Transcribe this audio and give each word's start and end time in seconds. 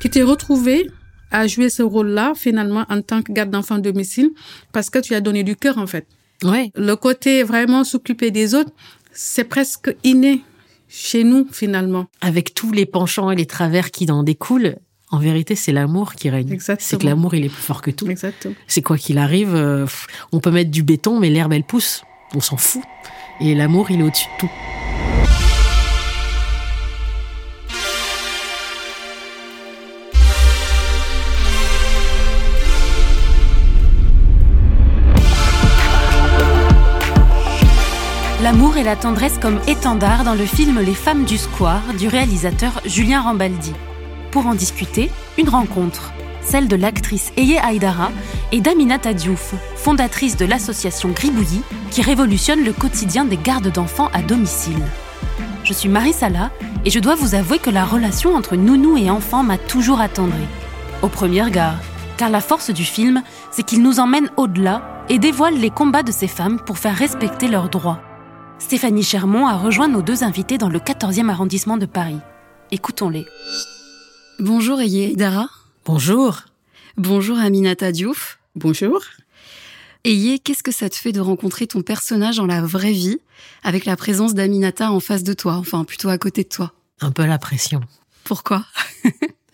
qui 0.00 0.10
t'es 0.10 0.22
retrouvé 0.22 0.90
à 1.30 1.46
jouer 1.46 1.68
ce 1.68 1.82
rôle-là, 1.82 2.32
finalement, 2.34 2.84
en 2.88 3.02
tant 3.02 3.22
que 3.22 3.32
garde 3.32 3.50
d'enfant 3.50 3.78
domicile, 3.78 4.30
parce 4.72 4.90
que 4.90 4.98
tu 4.98 5.14
as 5.14 5.20
donné 5.20 5.42
du 5.42 5.56
cœur, 5.56 5.78
en 5.78 5.86
fait. 5.86 6.06
Ouais. 6.42 6.70
Le 6.74 6.94
côté 6.94 7.42
vraiment 7.42 7.84
s'occuper 7.84 8.30
des 8.30 8.54
autres, 8.54 8.70
c'est 9.12 9.44
presque 9.44 9.94
inné 10.04 10.42
chez 10.88 11.24
nous, 11.24 11.46
finalement. 11.52 12.06
Avec 12.20 12.54
tous 12.54 12.72
les 12.72 12.86
penchants 12.86 13.30
et 13.30 13.36
les 13.36 13.46
travers 13.46 13.90
qui 13.90 14.10
en 14.10 14.22
découlent, 14.22 14.76
en 15.10 15.18
vérité, 15.18 15.54
c'est 15.54 15.72
l'amour 15.72 16.14
qui 16.14 16.30
règne. 16.30 16.52
Exactement. 16.52 16.86
C'est 16.88 17.00
que 17.00 17.06
l'amour, 17.06 17.34
il 17.34 17.44
est 17.44 17.48
plus 17.48 17.62
fort 17.62 17.82
que 17.82 17.90
tout. 17.90 18.06
C'est 18.66 18.82
quoi 18.82 18.98
qu'il 18.98 19.18
arrive, 19.18 19.54
euh, 19.54 19.86
on 20.32 20.40
peut 20.40 20.50
mettre 20.50 20.70
du 20.70 20.82
béton, 20.82 21.18
mais 21.18 21.30
l'herbe, 21.30 21.52
elle 21.52 21.64
pousse. 21.64 22.02
On 22.34 22.40
s'en 22.40 22.58
fout. 22.58 22.82
Et 23.40 23.54
l'amour, 23.54 23.90
il 23.90 24.00
est 24.00 24.02
au-dessus 24.02 24.26
de 24.36 24.40
tout. 24.40 24.50
L'amour 38.50 38.78
et 38.78 38.82
la 38.82 38.96
tendresse 38.96 39.36
comme 39.36 39.60
étendard 39.66 40.24
dans 40.24 40.32
le 40.32 40.46
film 40.46 40.80
Les 40.80 40.94
femmes 40.94 41.26
du 41.26 41.36
square 41.36 41.82
du 41.98 42.08
réalisateur 42.08 42.80
Julien 42.86 43.20
Rambaldi. 43.20 43.74
Pour 44.30 44.46
en 44.46 44.54
discuter, 44.54 45.10
une 45.36 45.50
rencontre, 45.50 46.14
celle 46.40 46.66
de 46.66 46.74
l'actrice 46.74 47.30
Eye 47.36 47.58
Aïdara 47.58 48.10
et 48.50 48.62
d'Aminata 48.62 49.12
Diouf, 49.12 49.52
fondatrice 49.76 50.38
de 50.38 50.46
l'association 50.46 51.10
Gribouillis 51.10 51.60
qui 51.90 52.00
révolutionne 52.00 52.64
le 52.64 52.72
quotidien 52.72 53.26
des 53.26 53.36
gardes 53.36 53.70
d'enfants 53.70 54.08
à 54.14 54.22
domicile. 54.22 54.82
Je 55.62 55.74
suis 55.74 55.90
Marie 55.90 56.14
Sala 56.14 56.50
et 56.86 56.90
je 56.90 57.00
dois 57.00 57.16
vous 57.16 57.34
avouer 57.34 57.58
que 57.58 57.68
la 57.68 57.84
relation 57.84 58.34
entre 58.34 58.56
nounou 58.56 58.96
et 58.96 59.10
enfant 59.10 59.42
m'a 59.42 59.58
toujours 59.58 60.00
attendrie. 60.00 60.48
Au 61.02 61.08
premier 61.08 61.42
regard, 61.42 61.76
car 62.16 62.30
la 62.30 62.40
force 62.40 62.70
du 62.70 62.84
film, 62.84 63.22
c'est 63.50 63.66
qu'il 63.66 63.82
nous 63.82 64.00
emmène 64.00 64.30
au-delà 64.38 65.04
et 65.10 65.18
dévoile 65.18 65.58
les 65.58 65.68
combats 65.68 66.02
de 66.02 66.12
ces 66.12 66.28
femmes 66.28 66.58
pour 66.58 66.78
faire 66.78 66.96
respecter 66.96 67.48
leurs 67.48 67.68
droits. 67.68 68.07
Stéphanie 68.58 69.02
Chermont 69.02 69.46
a 69.46 69.56
rejoint 69.56 69.88
nos 69.88 70.02
deux 70.02 70.24
invités 70.24 70.58
dans 70.58 70.68
le 70.68 70.78
14e 70.78 71.28
arrondissement 71.28 71.76
de 71.76 71.86
Paris. 71.86 72.18
Écoutons-les. 72.70 73.24
Bonjour 74.40 74.80
Eye 74.80 75.14
Dara. 75.16 75.48
Bonjour. 75.84 76.42
Bonjour 76.96 77.38
Aminata 77.38 77.92
Diouf. 77.92 78.40
Bonjour. 78.56 79.00
Eye, 80.04 80.40
qu'est-ce 80.40 80.62
que 80.62 80.72
ça 80.72 80.90
te 80.90 80.96
fait 80.96 81.12
de 81.12 81.20
rencontrer 81.20 81.66
ton 81.66 81.82
personnage 81.82 82.36
dans 82.36 82.46
la 82.46 82.60
vraie 82.60 82.92
vie 82.92 83.18
avec 83.62 83.84
la 83.84 83.96
présence 83.96 84.34
d'Aminata 84.34 84.90
en 84.92 85.00
face 85.00 85.22
de 85.22 85.32
toi, 85.32 85.54
enfin 85.54 85.84
plutôt 85.84 86.08
à 86.08 86.18
côté 86.18 86.42
de 86.42 86.48
toi? 86.48 86.72
Un 87.00 87.12
peu 87.12 87.24
la 87.24 87.38
pression. 87.38 87.80
Pourquoi? 88.24 88.64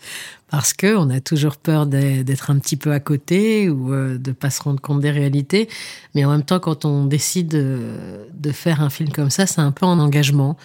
Parce 0.49 0.73
que 0.73 0.97
on 0.97 1.11
a 1.11 1.21
toujours 1.21 1.57
peur 1.57 1.87
d'être 1.87 2.51
un 2.51 2.59
petit 2.59 2.77
peu 2.77 2.93
à 2.93 3.01
côté 3.01 3.69
ou 3.69 3.93
euh, 3.93 4.19
de 4.19 4.33
pas 4.33 4.51
se 4.51 4.63
rendre 4.63 4.81
compte 4.81 5.01
des 5.01 5.11
réalités. 5.11 5.69
Mais 6.15 6.25
en 6.25 6.31
même 6.31 6.45
temps, 6.45 6.61
quand 6.61 6.85
on 6.85 7.07
décide 7.07 7.49
de 7.49 8.53
faire 8.53 8.81
un 8.81 8.91
film 8.91 9.11
comme 9.11 9.31
ça, 9.31 9.47
c'est 9.47 9.61
un 9.61 9.73
peu 9.73 9.87
en 9.87 9.99
engagement. 9.99 10.57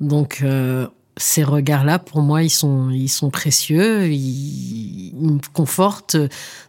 Donc, 0.00 0.40
euh, 0.42 0.86
ces 1.16 1.44
regards-là, 1.44 1.98
pour 1.98 2.22
moi, 2.22 2.42
ils 2.42 2.50
sont, 2.50 2.90
ils 2.90 3.08
sont 3.08 3.30
précieux. 3.30 4.06
Ils, 4.10 5.12
ils 5.14 5.32
me 5.32 5.38
confortent 5.52 6.16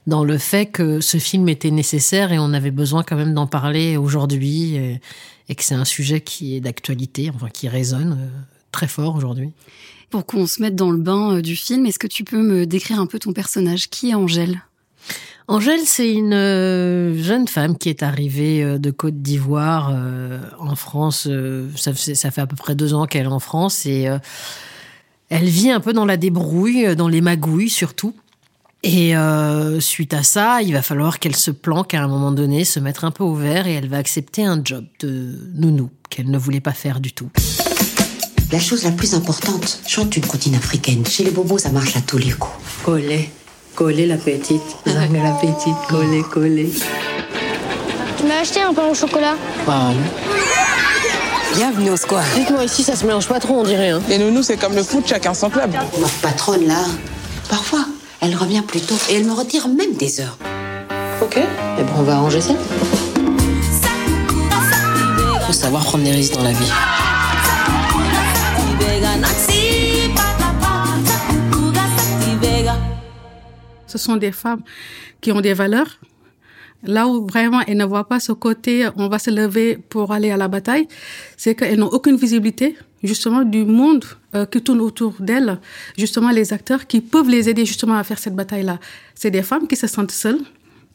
dans 0.05 0.23
le 0.23 0.37
fait 0.37 0.67
que 0.67 1.01
ce 1.01 1.17
film 1.17 1.49
était 1.49 1.71
nécessaire 1.71 2.31
et 2.31 2.39
on 2.39 2.53
avait 2.53 2.71
besoin 2.71 3.03
quand 3.03 3.15
même 3.15 3.33
d'en 3.33 3.47
parler 3.47 3.97
aujourd'hui 3.97 4.75
et, 4.75 5.01
et 5.49 5.55
que 5.55 5.63
c'est 5.63 5.75
un 5.75 5.85
sujet 5.85 6.21
qui 6.21 6.55
est 6.55 6.61
d'actualité, 6.61 7.31
enfin 7.33 7.49
qui 7.49 7.67
résonne 7.67 8.17
euh, 8.19 8.27
très 8.71 8.87
fort 8.87 9.15
aujourd'hui. 9.15 9.51
Pour 10.13 10.27
qu'on 10.27 10.45
se 10.45 10.61
mette 10.61 10.75
dans 10.75 10.91
le 10.91 10.99
bain 10.99 11.37
euh, 11.37 11.41
du 11.41 11.55
film, 11.55 11.87
est-ce 11.87 11.97
que 11.97 12.05
tu 12.05 12.23
peux 12.23 12.37
me 12.39 12.67
décrire 12.67 12.99
un 12.99 13.07
peu 13.07 13.17
ton 13.17 13.33
personnage? 13.33 13.89
Qui 13.89 14.11
est 14.11 14.13
Angèle? 14.13 14.61
Angèle, 15.47 15.79
c'est 15.85 16.13
une 16.13 16.35
euh, 16.35 17.15
jeune 17.19 17.47
femme 17.47 17.75
qui 17.79 17.89
est 17.89 18.03
arrivée 18.03 18.63
euh, 18.63 18.77
de 18.77 18.91
Côte 18.91 19.23
d'Ivoire 19.23 19.91
en 20.59 20.75
France. 20.75 21.27
ça, 21.75 21.93
fait- 21.95 22.41
à 22.41 22.45
peu 22.45 22.55
près 22.55 22.75
deux 22.75 22.93
ans 22.93 23.07
qu'elle 23.07 23.23
est 23.23 23.27
en 23.27 23.39
France 23.39 23.87
et 23.87 24.07
elle 25.29 25.45
vit 25.45 25.71
un 25.71 25.79
peu 25.79 25.93
dans 25.93 26.05
la 26.05 26.15
débrouille, 26.17 26.95
dans 26.95 27.07
les 27.07 27.21
magouilles 27.21 27.71
surtout. 27.71 28.13
Et 28.83 29.13
suite 29.79 30.13
à 30.13 30.21
ça, 30.21 30.61
il 30.61 30.73
va 30.73 30.83
falloir 30.83 31.17
qu'elle 31.17 31.35
se 31.35 31.49
planque 31.49 31.95
à 31.95 32.03
un 32.03 32.07
moment 32.07 32.31
donné, 32.31 32.65
se 32.65 32.79
mettre 32.79 33.03
un 33.03 33.09
peu 33.09 33.23
au 33.23 33.33
vert 33.33 33.65
et 33.65 33.73
elle 33.73 33.89
va 33.89 33.97
accepter 33.97 34.45
un 34.45 34.61
job 34.63 34.85
de 34.99 35.39
nounou 35.55 35.89
qu'elle 36.11 36.29
ne 36.29 36.37
voulait 36.37 36.61
pas 36.61 36.73
faire 36.73 36.99
du 36.99 37.13
tout. 37.13 37.31
La 38.53 38.59
chose 38.59 38.83
la 38.83 38.91
plus 38.91 39.15
importante, 39.15 39.79
chante 39.87 40.15
une 40.15 40.27
comptine 40.27 40.53
africaine. 40.53 41.03
Chez 41.07 41.23
les 41.23 41.31
bobos, 41.31 41.57
ça 41.57 41.71
marche 41.71 41.97
à 41.97 42.01
tous 42.01 42.19
les 42.19 42.29
coups. 42.29 42.53
Coller, 42.85 43.31
coller 43.73 44.05
la 44.05 44.17
petite, 44.17 44.61
Zang 44.85 45.11
la 45.11 45.31
petite, 45.31 45.73
coller, 45.89 46.21
coller. 46.21 46.71
Tu 48.15 48.23
m'as 48.27 48.41
acheté 48.41 48.61
un 48.61 48.71
pain 48.71 48.85
au 48.91 48.93
chocolat 48.93 49.33
Bienvenue 51.55 51.89
au 51.89 51.97
square. 51.97 52.25
Dites-moi, 52.35 52.63
ici, 52.65 52.83
ça 52.83 52.95
se 52.95 53.07
mélange 53.07 53.27
pas 53.27 53.39
trop, 53.39 53.55
on 53.55 53.63
dirait. 53.63 53.89
Hein. 53.89 54.03
Les 54.07 54.19
nounous, 54.19 54.43
c'est 54.43 54.57
comme 54.57 54.75
le 54.75 54.83
foot, 54.83 55.03
chacun 55.07 55.33
son 55.33 55.49
club. 55.49 55.73
Notre 55.99 56.13
patronne, 56.21 56.67
là, 56.67 56.85
parfois, 57.49 57.87
elle 58.21 58.35
revient 58.35 58.61
plus 58.61 58.81
tôt 58.81 58.99
et 59.09 59.15
elle 59.15 59.25
me 59.25 59.33
retire 59.33 59.67
même 59.67 59.95
des 59.97 60.21
heures. 60.21 60.37
Ok. 61.23 61.39
Eh 61.39 61.81
ben, 61.81 61.91
on 61.97 62.03
va 62.03 62.17
arranger 62.17 62.41
ça. 62.41 62.53
Faut 65.47 65.53
savoir 65.53 65.83
prendre 65.83 66.03
des 66.03 66.11
risques 66.11 66.35
dans 66.35 66.43
la 66.43 66.51
vie. 66.51 66.71
Ce 73.93 73.99
sont 73.99 74.17
des 74.17 74.31
femmes 74.31 74.63
qui 75.21 75.31
ont 75.31 75.41
des 75.41 75.53
valeurs. 75.53 75.99
Là 76.95 77.07
où 77.07 77.27
vraiment 77.27 77.61
elles 77.67 77.77
ne 77.77 77.85
voient 77.85 78.07
pas 78.07 78.19
ce 78.19 78.31
côté, 78.31 78.89
on 78.95 79.07
va 79.07 79.19
se 79.19 79.29
lever 79.29 79.77
pour 79.77 80.11
aller 80.11 80.31
à 80.31 80.37
la 80.37 80.47
bataille, 80.47 80.87
c'est 81.37 81.53
qu'elles 81.53 81.77
n'ont 81.77 81.93
aucune 81.97 82.17
visibilité 82.17 82.75
justement 83.03 83.43
du 83.43 83.63
monde 83.65 84.03
euh, 84.33 84.47
qui 84.47 84.63
tourne 84.63 84.81
autour 84.81 85.13
d'elles, 85.19 85.59
justement 85.95 86.31
les 86.31 86.53
acteurs 86.53 86.87
qui 86.87 87.01
peuvent 87.01 87.29
les 87.29 87.49
aider 87.49 87.65
justement 87.65 87.97
à 88.01 88.03
faire 88.03 88.17
cette 88.17 88.35
bataille-là. 88.35 88.79
C'est 89.13 89.29
des 89.29 89.43
femmes 89.43 89.67
qui 89.67 89.75
se 89.75 89.85
sentent 89.85 90.15
seules, 90.23 90.41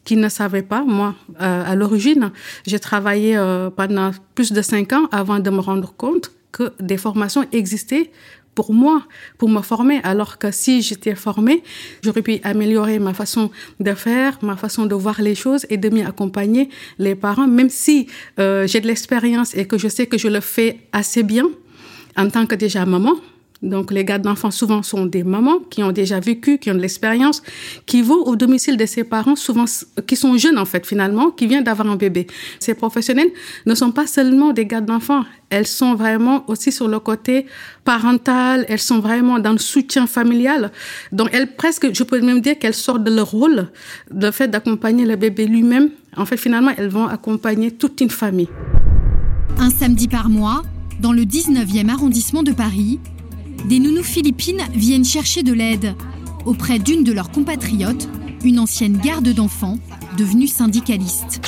qui 0.03 0.17
ne 0.17 0.27
savaient 0.27 0.67
pas. 0.73 0.83
Moi, 0.83 1.15
euh, 1.41 1.71
à 1.71 1.73
l'origine, 1.75 2.31
j'ai 2.67 2.79
travaillé 2.79 3.37
euh, 3.37 3.69
pendant 3.69 4.11
plus 4.35 4.51
de 4.51 4.61
cinq 4.61 4.91
ans 4.91 5.07
avant 5.11 5.39
de 5.39 5.49
me 5.49 5.61
rendre 5.61 5.93
compte 5.95 6.31
que 6.51 6.73
des 6.81 6.97
formations 6.97 7.45
existaient 7.53 8.11
pour 8.59 8.73
moi, 8.73 9.03
pour 9.37 9.47
me 9.47 9.61
former, 9.61 10.01
alors 10.03 10.37
que 10.37 10.51
si 10.51 10.81
j'étais 10.81 11.15
formée, 11.15 11.63
j'aurais 12.03 12.21
pu 12.21 12.41
améliorer 12.43 12.99
ma 12.99 13.13
façon 13.13 13.51
de 13.79 13.93
faire, 13.93 14.37
ma 14.41 14.57
façon 14.57 14.85
de 14.85 14.95
voir 14.95 15.21
les 15.21 15.33
choses 15.33 15.65
et 15.69 15.77
de 15.77 15.87
mieux 15.87 16.05
accompagner 16.05 16.67
les 16.97 17.15
parents, 17.15 17.47
même 17.47 17.69
si 17.69 18.07
euh, 18.37 18.67
j'ai 18.67 18.81
de 18.81 18.87
l'expérience 18.87 19.55
et 19.55 19.65
que 19.65 19.77
je 19.77 19.87
sais 19.87 20.07
que 20.07 20.17
je 20.17 20.27
le 20.27 20.41
fais 20.41 20.81
assez 20.91 21.23
bien 21.23 21.47
en 22.17 22.29
tant 22.29 22.45
que 22.45 22.55
déjà 22.55 22.85
maman. 22.85 23.15
Donc, 23.61 23.91
les 23.91 24.05
gardes 24.05 24.21
d'enfants, 24.21 24.51
souvent, 24.51 24.83
sont 24.83 25.05
des 25.05 25.25
mamans 25.25 25.59
qui 25.69 25.83
ont 25.83 25.91
déjà 25.91 26.21
vécu, 26.21 26.59
qui 26.59 26.71
ont 26.71 26.75
de 26.75 26.79
l'expérience, 26.79 27.43
qui 27.85 28.01
vont 28.01 28.23
au 28.23 28.37
domicile 28.37 28.77
de 28.77 28.85
ses 28.85 29.03
parents, 29.03 29.35
souvent, 29.35 29.65
qui 30.07 30.15
sont 30.15 30.37
jeunes, 30.37 30.57
en 30.57 30.63
fait, 30.63 30.85
finalement, 30.85 31.29
qui 31.29 31.45
viennent 31.45 31.65
d'avoir 31.65 31.89
un 31.89 31.97
bébé. 31.97 32.27
Ces 32.59 32.73
professionnels 32.73 33.29
ne 33.65 33.75
sont 33.75 33.91
pas 33.91 34.07
seulement 34.07 34.53
des 34.53 34.65
gardes 34.65 34.85
d'enfants. 34.85 35.25
Elles 35.49 35.67
sont 35.67 35.95
vraiment 35.95 36.45
aussi 36.49 36.71
sur 36.71 36.87
le 36.87 36.99
côté 36.99 37.47
parental. 37.83 38.65
Elles 38.69 38.79
sont 38.79 38.99
vraiment 38.99 39.39
dans 39.39 39.51
le 39.51 39.57
soutien 39.57 40.07
familial. 40.07 40.71
Donc, 41.11 41.29
elles, 41.33 41.53
presque, 41.55 41.93
je 41.93 42.03
peux 42.03 42.21
même 42.21 42.39
dire 42.39 42.57
qu'elles 42.57 42.73
sortent 42.73 43.03
de 43.03 43.13
leur 43.13 43.29
rôle, 43.29 43.67
le 44.09 44.31
fait 44.31 44.47
d'accompagner 44.47 45.05
le 45.05 45.17
bébé 45.17 45.47
lui-même. 45.47 45.89
En 46.15 46.25
fait, 46.25 46.37
finalement, 46.37 46.71
elles 46.77 46.87
vont 46.87 47.07
accompagner 47.07 47.71
toute 47.71 47.99
une 47.99 48.09
famille. 48.09 48.47
Un 49.57 49.69
samedi 49.69 50.07
par 50.07 50.29
mois, 50.29 50.63
dans 51.01 51.11
le 51.11 51.23
19e 51.23 51.89
arrondissement 51.89 52.43
de 52.43 52.53
Paris, 52.53 52.99
des 53.65 53.79
nounous 53.79 54.03
philippines 54.03 54.61
viennent 54.73 55.05
chercher 55.05 55.43
de 55.43 55.53
l'aide 55.53 55.95
auprès 56.45 56.79
d'une 56.79 57.03
de 57.03 57.11
leurs 57.11 57.31
compatriotes, 57.31 58.07
une 58.43 58.59
ancienne 58.59 58.97
garde 58.97 59.29
d'enfants 59.29 59.77
devenue 60.17 60.47
syndicaliste. 60.47 61.41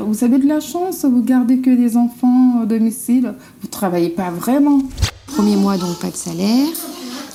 Vous 0.00 0.24
avez 0.24 0.38
de 0.38 0.46
la 0.46 0.60
chance, 0.60 1.04
vous 1.04 1.22
gardez 1.22 1.58
que 1.58 1.70
des 1.70 1.96
enfants 1.96 2.62
au 2.62 2.66
domicile, 2.66 3.34
vous 3.62 3.68
travaillez 3.68 4.10
pas 4.10 4.30
vraiment. 4.30 4.82
Premier 5.26 5.56
mois, 5.56 5.78
donc 5.78 5.98
pas 5.98 6.10
de 6.10 6.16
salaire. 6.16 6.68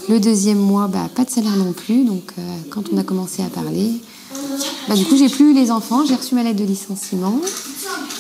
Le 0.10 0.20
deuxième 0.20 0.60
mois, 0.60 0.88
bah, 0.88 1.10
pas 1.14 1.26
de 1.26 1.30
salaire 1.30 1.56
non 1.58 1.74
plus. 1.74 2.06
Donc, 2.06 2.32
euh, 2.38 2.42
quand 2.70 2.84
on 2.94 2.98
a 2.98 3.04
commencé 3.04 3.44
à 3.44 3.48
parler, 3.48 3.94
bah, 4.88 4.96
du 4.96 5.06
coup, 5.06 5.18
j'ai 5.18 5.30
plus 5.30 5.52
eu 5.52 5.54
les 5.54 5.72
enfants, 5.72 6.06
j'ai 6.06 6.16
reçu 6.16 6.36
ma 6.36 6.44
lettre 6.44 6.60
de 6.60 6.66
licenciement. 6.66 7.40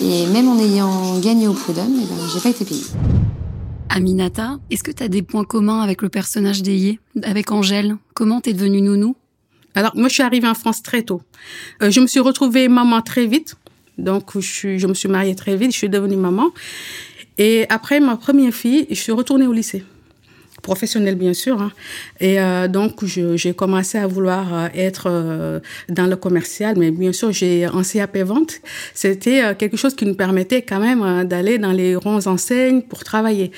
Et 0.01 0.25
même 0.27 0.47
en 0.47 0.57
ayant 0.59 1.19
gagné 1.19 1.47
au 1.47 1.53
prud'homme, 1.53 1.95
eh 1.95 2.05
ben, 2.05 2.15
j'ai 2.33 2.39
pas 2.39 2.49
été 2.49 2.65
payée. 2.65 2.83
Aminata, 3.93 4.57
est-ce 4.69 4.83
que 4.83 4.91
tu 4.91 5.03
as 5.03 5.09
des 5.09 5.21
points 5.21 5.43
communs 5.43 5.81
avec 5.81 6.01
le 6.01 6.07
personnage 6.07 6.63
d'Eye, 6.63 6.99
avec 7.23 7.51
Angèle? 7.51 7.97
Comment 8.13 8.39
t'es 8.39 8.53
devenue 8.53 8.81
nounou? 8.81 9.17
Alors, 9.75 9.91
moi, 9.95 10.07
je 10.07 10.13
suis 10.13 10.23
arrivée 10.23 10.47
en 10.47 10.53
France 10.53 10.81
très 10.81 11.03
tôt. 11.03 11.21
Euh, 11.81 11.91
je 11.91 11.99
me 11.99 12.07
suis 12.07 12.21
retrouvée 12.21 12.69
maman 12.69 13.01
très 13.01 13.25
vite. 13.25 13.55
Donc, 13.97 14.31
je, 14.35 14.39
suis, 14.39 14.79
je 14.79 14.88
me 14.88 14.93
suis 14.93 15.09
mariée 15.09 15.35
très 15.35 15.57
vite, 15.57 15.73
je 15.73 15.77
suis 15.77 15.89
devenue 15.89 16.15
maman. 16.15 16.51
Et 17.38 17.65
après 17.67 17.99
ma 17.99 18.15
première 18.15 18.53
fille, 18.53 18.88
je 18.89 18.95
suis 18.95 19.11
retournée 19.11 19.45
au 19.45 19.51
lycée. 19.51 19.83
Professionnelle 20.61 21.15
bien 21.15 21.33
sûr. 21.33 21.61
Hein. 21.61 21.71
Et 22.19 22.39
euh, 22.39 22.67
donc 22.67 23.03
j'ai 23.05 23.53
commencé 23.53 23.97
à 23.97 24.07
vouloir 24.07 24.53
euh, 24.53 24.67
être 24.73 25.07
euh, 25.07 25.59
dans 25.89 26.07
le 26.07 26.15
commercial, 26.15 26.75
mais 26.77 26.91
bien 26.91 27.11
sûr 27.11 27.31
j'ai 27.31 27.65
un 27.65 27.83
CAP 27.83 28.17
vente. 28.19 28.61
C'était 28.93 29.55
quelque 29.55 29.77
chose 29.77 29.95
qui 29.95 30.05
nous 30.05 30.15
permettait 30.15 30.61
quand 30.61 30.79
même 30.79 31.25
d'aller 31.25 31.57
dans 31.57 31.71
les 31.71 31.95
ronds 31.95 32.27
enseignes 32.27 32.81
pour 32.81 33.03
travailler. 33.03 33.51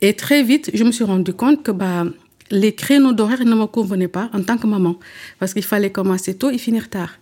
Et 0.00 0.14
très 0.14 0.42
vite 0.42 0.70
je 0.74 0.84
me 0.84 0.92
suis 0.92 1.04
rendu 1.04 1.32
compte 1.32 1.62
que 1.62 1.72
bah 1.72 2.04
les 2.50 2.74
créneaux 2.74 3.12
d'horaire 3.12 3.44
ne 3.44 3.54
me 3.54 3.66
convenaient 3.66 4.08
pas 4.08 4.28
en 4.34 4.42
tant 4.42 4.58
que 4.58 4.66
maman 4.66 4.96
parce 5.38 5.54
qu'il 5.54 5.64
fallait 5.64 5.90
commencer 5.90 6.34
tôt 6.34 6.50
et 6.50 6.58
finir 6.58 6.90
tard. 6.90 7.12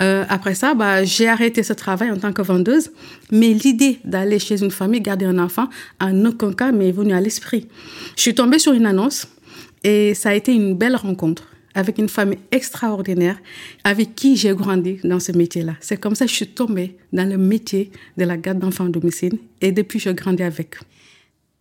Euh, 0.00 0.24
après 0.28 0.54
ça, 0.54 0.74
bah, 0.74 1.04
j'ai 1.04 1.28
arrêté 1.28 1.62
ce 1.62 1.72
travail 1.72 2.10
en 2.10 2.16
tant 2.16 2.32
que 2.32 2.42
vendeuse, 2.42 2.90
mais 3.30 3.52
l'idée 3.52 3.98
d'aller 4.04 4.38
chez 4.38 4.62
une 4.62 4.70
famille 4.70 5.00
garder 5.00 5.26
un 5.26 5.38
enfant, 5.38 5.68
en 6.00 6.24
aucun 6.24 6.52
cas 6.52 6.72
m'est 6.72 6.92
venue 6.92 7.12
à 7.12 7.20
l'esprit. 7.20 7.68
Je 8.16 8.22
suis 8.22 8.34
tombée 8.34 8.58
sur 8.58 8.72
une 8.72 8.86
annonce 8.86 9.28
et 9.84 10.14
ça 10.14 10.30
a 10.30 10.34
été 10.34 10.52
une 10.52 10.74
belle 10.74 10.96
rencontre 10.96 11.48
avec 11.74 11.98
une 11.98 12.08
famille 12.08 12.38
extraordinaire 12.52 13.38
avec 13.82 14.14
qui 14.14 14.36
j'ai 14.36 14.54
grandi 14.54 14.98
dans 15.04 15.20
ce 15.20 15.32
métier-là. 15.32 15.74
C'est 15.80 15.96
comme 15.96 16.14
ça 16.14 16.24
que 16.24 16.30
je 16.30 16.36
suis 16.36 16.48
tombée 16.48 16.96
dans 17.12 17.28
le 17.28 17.36
métier 17.36 17.90
de 18.16 18.24
la 18.24 18.36
garde 18.36 18.58
d'enfants 18.58 18.86
à 18.86 18.88
domicile 18.88 19.38
et 19.60 19.72
depuis 19.72 19.98
je 19.98 20.10
grandis 20.10 20.44
avec. 20.44 20.76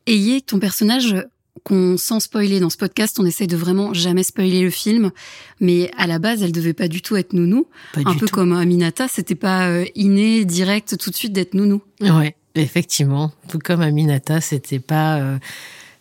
Ayez 0.05 0.41
ton 0.41 0.59
personnage 0.59 1.15
qu'on, 1.63 1.97
sans 1.97 2.19
spoiler 2.19 2.59
dans 2.59 2.69
ce 2.69 2.77
podcast, 2.77 3.17
on 3.19 3.25
essaie 3.25 3.47
de 3.47 3.55
vraiment 3.55 3.93
jamais 3.93 4.23
spoiler 4.23 4.61
le 4.61 4.69
film. 4.69 5.11
Mais 5.59 5.91
à 5.97 6.07
la 6.07 6.19
base, 6.19 6.43
elle 6.43 6.51
devait 6.51 6.73
pas 6.73 6.87
du 6.87 7.01
tout 7.01 7.15
être 7.15 7.33
nounou. 7.33 7.67
un 7.95 8.15
peu 8.15 8.27
comme 8.27 8.53
Aminata, 8.53 9.07
c'était 9.07 9.35
pas 9.35 9.67
euh, 9.67 9.85
inné, 9.95 10.45
direct, 10.45 10.97
tout 10.97 11.09
de 11.09 11.15
suite 11.15 11.33
d'être 11.33 11.53
nounou. 11.53 11.81
Ouais, 12.01 12.35
effectivement. 12.55 13.31
Tout 13.47 13.59
comme 13.59 13.81
Aminata, 13.81 14.41
c'était 14.41 14.79
pas, 14.79 15.19
euh, 15.19 15.37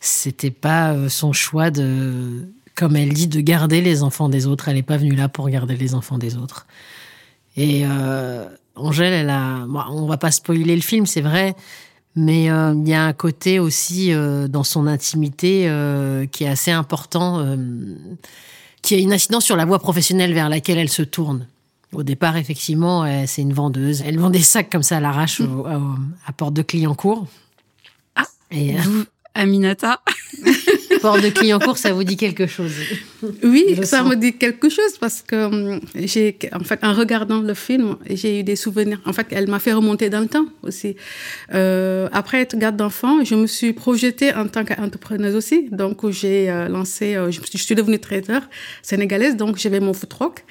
c'était 0.01 0.51
pas 0.51 0.93
euh, 0.93 1.09
son 1.09 1.33
choix 1.33 1.71
de, 1.71 2.49
comme 2.75 2.97
elle 2.97 3.13
dit, 3.13 3.29
de 3.29 3.41
garder 3.41 3.81
les 3.81 4.03
enfants 4.03 4.29
des 4.29 4.47
autres. 4.47 4.69
Elle 4.69 4.79
est 4.79 4.83
pas 4.83 4.97
venue 4.97 5.15
là 5.15 5.29
pour 5.29 5.49
garder 5.49 5.77
les 5.77 5.95
enfants 5.95 6.19
des 6.19 6.37
autres. 6.37 6.67
Et 7.57 7.85
Angèle, 8.77 9.13
elle 9.13 9.29
a, 9.29 9.67
bon, 9.67 9.83
on 9.91 10.07
va 10.07 10.17
pas 10.17 10.31
spoiler 10.31 10.75
le 10.75 10.81
film, 10.81 11.05
c'est 11.05 11.21
vrai. 11.21 11.55
Mais 12.15 12.51
euh, 12.51 12.75
il 12.75 12.89
y 12.89 12.95
a 12.95 13.05
un 13.05 13.13
côté 13.13 13.59
aussi 13.59 14.13
euh, 14.13 14.47
dans 14.47 14.65
son 14.65 14.87
intimité 14.87 15.65
euh, 15.67 16.27
qui 16.27 16.45
est 16.45 16.49
assez 16.49 16.71
important, 16.71 17.57
qui 18.83 18.95
a 18.95 18.99
une 18.99 19.13
incidence 19.13 19.45
sur 19.45 19.57
la 19.57 19.65
voie 19.65 19.79
professionnelle 19.79 20.35
vers 20.35 20.49
laquelle 20.49 20.79
elle 20.79 20.91
se 20.91 21.03
tourne. 21.03 21.47
Au 21.93 22.03
départ, 22.03 22.37
effectivement, 22.37 23.07
c'est 23.27 23.43
une 23.43 23.53
vendeuse. 23.53 24.03
Elle 24.07 24.19
vend 24.19 24.31
des 24.31 24.43
sacs 24.43 24.71
comme 24.71 24.83
ça 24.83 24.97
à 24.97 25.01
l'arrache 25.01 25.43
à 26.27 26.33
porte 26.33 26.55
de 26.55 26.63
Clignancourt. 26.63 27.27
Ah, 28.17 28.27
et, 28.51 28.77
Aminata. 29.35 30.01
Port 31.03 31.21
de 31.21 31.31
Clignancourt, 31.31 31.79
ça 31.79 31.93
vous 31.93 32.05
dit 32.05 32.17
quelque 32.17 32.47
chose 32.47 32.71
Oui, 33.43 33.77
ça 33.83 34.05
me 34.05 34.15
dit 34.15 34.35
quelque 34.35 34.69
chose 34.69 34.97
parce 35.01 35.21
que 35.21 35.47
hum, 35.47 35.81
j'ai, 35.97 36.39
en 36.53 36.61
fait, 36.61 36.79
en 36.85 36.93
regardant 36.95 37.41
le 37.41 37.55
film, 37.55 37.97
j'ai 38.09 38.39
eu 38.39 38.43
des 38.45 38.55
souvenirs. 38.55 39.01
En 39.05 39.13
fait, 39.13 39.27
elle 39.31 39.49
m'a 39.49 39.59
fait 39.59 39.73
remonter 39.73 40.11
dans 40.11 40.21
le 40.21 40.29
temps 40.29 40.47
aussi. 40.63 40.95
Euh, 41.55 42.09
après 42.13 42.43
être 42.43 42.57
garde 42.57 42.77
d'enfant, 42.77 43.25
je 43.25 43.35
me 43.35 43.49
suis 43.49 43.73
projetée 43.73 44.33
en 44.33 44.47
tant 44.47 44.65
qu'entrepreneuse 44.65 45.35
aussi. 45.35 45.69
Donc, 45.73 46.09
j'ai 46.11 46.49
euh, 46.49 46.69
lancé, 46.69 47.17
euh, 47.17 47.33
je, 47.33 47.41
suis 47.59 47.75
devenue 47.75 47.99
traiteur 47.99 48.43
sénégalaise. 48.83 49.37
Donc, 49.37 49.59
j'avais 49.59 49.81
mon 49.81 49.95
food 49.95 50.09
truck, 50.09 50.45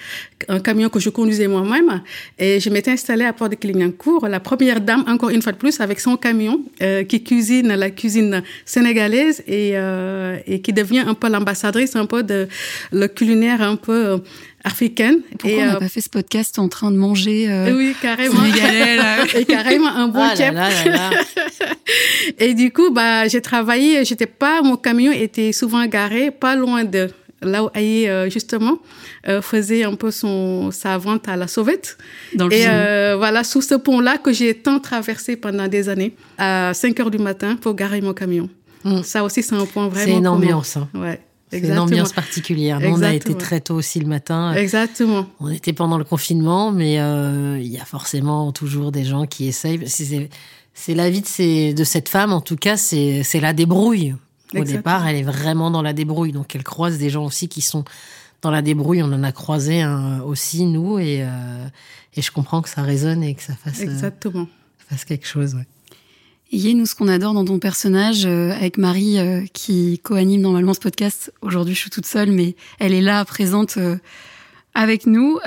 un 0.49 0.59
camion 0.59 0.89
que 0.89 0.99
je 0.99 1.09
conduisais 1.09 1.47
moi-même. 1.47 2.01
Et 2.37 2.59
je 2.59 2.69
m'étais 2.69 2.91
installée 2.91 3.25
à 3.25 3.31
Port 3.31 3.47
de 3.47 3.55
Clignancourt. 3.55 4.27
La 4.27 4.41
première 4.41 4.81
dame, 4.81 5.05
encore 5.07 5.29
une 5.29 5.41
fois 5.41 5.53
de 5.53 5.57
plus, 5.57 5.79
avec 5.79 6.01
son 6.01 6.17
camion, 6.17 6.61
qui 7.07 7.23
cuisine 7.23 7.69
la 7.69 7.89
cuisine 7.89 8.43
sénégalaise 8.65 9.43
et 9.47 9.75
et 10.47 10.61
qui 10.61 10.73
devient 10.73 11.03
un 11.05 11.13
peu 11.13 11.29
l'ambassadrice 11.29 11.95
un 11.95 12.05
peu 12.05 12.23
de 12.23 12.47
le 12.91 13.07
culinaire 13.07 13.61
un 13.61 13.75
peu 13.75 14.05
euh, 14.07 14.17
africaine. 14.63 15.19
Pourquoi 15.31 15.49
et, 15.49 15.63
on 15.63 15.65
n'a 15.65 15.75
euh, 15.75 15.79
pas 15.79 15.89
fait 15.89 16.01
ce 16.01 16.09
podcast 16.09 16.59
en 16.59 16.67
train 16.67 16.91
de 16.91 16.97
manger 16.97 17.49
euh, 17.49 17.75
Oui, 17.75 17.95
carrément. 18.01 18.43
et 19.35 19.45
carrément 19.45 19.89
un 19.89 20.07
bon 20.07 20.21
ah 20.21 21.09
et 22.39 22.53
du 22.53 22.71
coup, 22.71 22.91
bah, 22.91 23.27
j'ai 23.27 23.41
travaillé, 23.41 24.05
j'étais 24.05 24.25
pas, 24.25 24.61
mon 24.61 24.77
camion 24.77 25.11
était 25.11 25.51
souvent 25.51 25.85
garé 25.85 26.31
pas 26.31 26.55
loin 26.55 26.83
de 26.83 27.09
là 27.41 27.63
où 27.63 27.69
Aïe, 27.73 28.07
euh, 28.07 28.29
justement, 28.29 28.77
faisait 29.41 29.83
un 29.83 29.95
peu 29.95 30.11
son, 30.11 30.69
sa 30.71 30.97
vente 30.97 31.27
à 31.27 31.35
la 31.35 31.47
sauvette. 31.47 31.97
Dans 32.35 32.47
le 32.47 32.53
et 32.53 33.15
voilà, 33.17 33.43
sous 33.43 33.61
ce 33.61 33.75
pont-là 33.75 34.17
que 34.17 34.31
j'ai 34.31 34.53
tant 34.53 34.79
traversé 34.79 35.35
pendant 35.35 35.67
des 35.67 35.89
années, 35.89 36.13
à 36.37 36.71
5 36.73 36.99
heures 36.99 37.11
du 37.11 37.17
matin 37.17 37.55
pour 37.55 37.73
garer 37.73 38.01
mon 38.01 38.13
camion. 38.13 38.47
Mm. 38.83 39.03
Ça 39.03 39.23
aussi, 39.23 39.43
c'est 39.43 39.55
un 39.55 39.65
point 39.65 39.87
vraiment. 39.87 40.05
C'est 40.05 40.17
une 40.17 40.27
ambiance. 40.27 40.77
Hein. 40.77 40.89
Ouais. 40.93 41.21
C'est 41.51 41.59
une 41.59 41.79
ambiance 41.79 42.13
particulière. 42.13 42.79
Nous, 42.79 42.89
on 42.89 43.01
a 43.01 43.13
été 43.13 43.35
très 43.35 43.59
tôt 43.59 43.75
aussi 43.75 43.99
le 43.99 44.07
matin. 44.07 44.53
Exactement. 44.53 45.27
On 45.41 45.49
était 45.49 45.73
pendant 45.73 45.97
le 45.97 46.05
confinement, 46.05 46.71
mais 46.71 46.99
euh, 46.99 47.59
il 47.59 47.67
y 47.67 47.77
a 47.77 47.83
forcément 47.83 48.51
toujours 48.53 48.91
des 48.91 49.03
gens 49.03 49.25
qui 49.25 49.47
essayent. 49.47 49.81
C'est 50.73 50.93
la 50.95 51.09
vie 51.09 51.21
de, 51.21 51.73
de 51.73 51.83
cette 51.83 52.07
femme, 52.07 52.31
en 52.31 52.39
tout 52.39 52.55
cas, 52.55 52.77
c'est 52.77 53.39
la 53.41 53.53
débrouille. 53.53 54.15
Au 54.55 54.63
départ, 54.63 55.07
elle 55.07 55.17
est 55.17 55.23
vraiment 55.23 55.71
dans 55.71 55.81
la 55.81 55.93
débrouille. 55.93 56.31
Donc, 56.31 56.55
elle 56.55 56.63
croise 56.63 56.97
des 56.97 57.09
gens 57.09 57.25
aussi 57.25 57.47
qui 57.47 57.61
sont 57.61 57.83
dans 58.41 58.51
la 58.51 58.61
débrouille. 58.61 59.03
On 59.03 59.11
en 59.11 59.23
a 59.23 59.31
croisé 59.31 59.85
aussi, 60.25 60.65
nous, 60.65 60.99
et, 60.99 61.23
euh, 61.23 61.67
et 62.15 62.21
je 62.21 62.31
comprends 62.31 62.61
que 62.61 62.69
ça 62.69 62.81
résonne 62.81 63.23
et 63.23 63.35
que 63.35 63.43
ça 63.43 63.55
fasse, 63.55 63.81
euh, 63.81 63.83
Exactement. 63.83 64.47
fasse 64.89 65.05
quelque 65.05 65.27
chose. 65.27 65.55
Ouais. 65.55 65.67
Et 66.53 66.73
nous, 66.73 66.85
ce 66.85 66.95
qu'on 66.95 67.07
adore 67.07 67.33
dans 67.33 67.45
ton 67.45 67.59
personnage, 67.59 68.25
euh, 68.25 68.51
avec 68.51 68.77
Marie 68.77 69.17
euh, 69.19 69.45
qui 69.53 69.99
co-anime 70.03 70.41
normalement 70.41 70.73
ce 70.73 70.81
podcast, 70.81 71.33
aujourd'hui 71.41 71.73
je 71.73 71.79
suis 71.79 71.89
toute 71.89 72.05
seule, 72.05 72.29
mais 72.29 72.55
elle 72.79 72.93
est 72.93 73.01
là, 73.01 73.23
présente 73.23 73.77
euh, 73.77 73.95
avec 74.73 75.05
nous, 75.05 75.37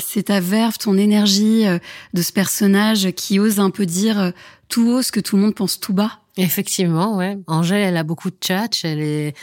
c'est 0.00 0.24
ta 0.24 0.40
verve, 0.40 0.76
ton 0.76 0.98
énergie 0.98 1.64
de 2.12 2.20
ce 2.20 2.32
personnage 2.32 3.12
qui 3.12 3.40
ose 3.40 3.58
un 3.58 3.70
peu 3.70 3.86
dire 3.86 4.30
tout 4.68 4.90
haut 4.90 5.00
ce 5.00 5.10
que 5.10 5.20
tout 5.20 5.36
le 5.36 5.42
monde 5.42 5.54
pense 5.54 5.80
tout 5.80 5.94
bas. 5.94 6.18
Effectivement, 6.36 7.16
ouais. 7.16 7.38
Angèle, 7.46 7.80
elle 7.80 7.96
a 7.96 8.02
beaucoup 8.02 8.28
de 8.28 8.36
tchatch, 8.38 8.84
elle 8.84 9.00
est... 9.00 9.34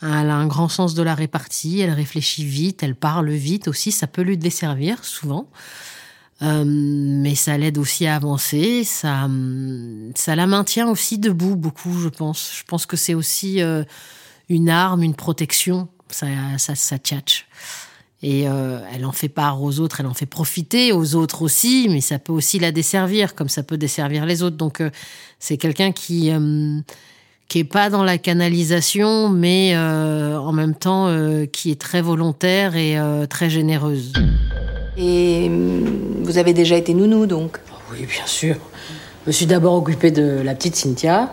Elle 0.00 0.30
a 0.30 0.36
un 0.36 0.46
grand 0.46 0.68
sens 0.68 0.94
de 0.94 1.02
la 1.02 1.16
répartie, 1.16 1.80
elle 1.80 1.90
réfléchit 1.90 2.44
vite, 2.44 2.84
elle 2.84 2.94
parle 2.94 3.30
vite 3.30 3.66
aussi, 3.66 3.90
ça 3.90 4.06
peut 4.06 4.22
lui 4.22 4.38
desservir 4.38 5.04
souvent. 5.04 5.50
Euh, 6.40 6.64
mais 6.64 7.34
ça 7.34 7.58
l'aide 7.58 7.78
aussi 7.78 8.06
à 8.06 8.14
avancer, 8.14 8.84
ça, 8.84 9.28
ça 10.14 10.36
la 10.36 10.46
maintient 10.46 10.88
aussi 10.88 11.18
debout 11.18 11.56
beaucoup, 11.56 11.98
je 11.98 12.08
pense. 12.08 12.52
Je 12.56 12.62
pense 12.64 12.86
que 12.86 12.96
c'est 12.96 13.14
aussi 13.14 13.60
euh, 13.60 13.82
une 14.48 14.68
arme, 14.68 15.02
une 15.02 15.14
protection, 15.14 15.88
ça, 16.08 16.26
ça, 16.58 16.74
ça 16.76 16.98
tchatche. 16.98 17.46
Et 18.22 18.48
euh, 18.48 18.80
elle 18.92 19.04
en 19.04 19.12
fait 19.12 19.28
part 19.28 19.62
aux 19.62 19.80
autres, 19.80 20.00
elle 20.00 20.06
en 20.06 20.14
fait 20.14 20.26
profiter 20.26 20.92
aux 20.92 21.14
autres 21.14 21.42
aussi, 21.42 21.88
mais 21.88 22.00
ça 22.00 22.18
peut 22.18 22.32
aussi 22.32 22.58
la 22.58 22.72
desservir, 22.72 23.34
comme 23.34 23.48
ça 23.48 23.62
peut 23.62 23.78
desservir 23.78 24.24
les 24.24 24.42
autres. 24.42 24.56
Donc 24.56 24.82
c'est 25.38 25.56
quelqu'un 25.56 25.92
qui 25.92 26.30
qui 27.46 27.60
est 27.60 27.64
pas 27.64 27.90
dans 27.90 28.02
la 28.02 28.18
canalisation, 28.18 29.28
mais 29.28 29.76
en 29.78 30.52
même 30.52 30.74
temps 30.74 31.14
qui 31.52 31.70
est 31.70 31.80
très 31.80 32.02
volontaire 32.02 32.74
et 32.74 32.98
très 33.28 33.50
généreuse. 33.50 34.12
Et 34.98 35.46
hum, 35.48 36.22
vous 36.22 36.38
avez 36.38 36.52
déjà 36.52 36.76
été 36.76 36.92
nounou, 36.92 37.26
donc 37.26 37.58
Oui, 37.92 38.04
bien 38.04 38.26
sûr. 38.26 38.56
Je 39.24 39.28
me 39.28 39.32
suis 39.32 39.46
d'abord 39.46 39.74
occupée 39.74 40.10
de 40.10 40.40
la 40.42 40.54
petite 40.54 40.74
Cynthia, 40.74 41.32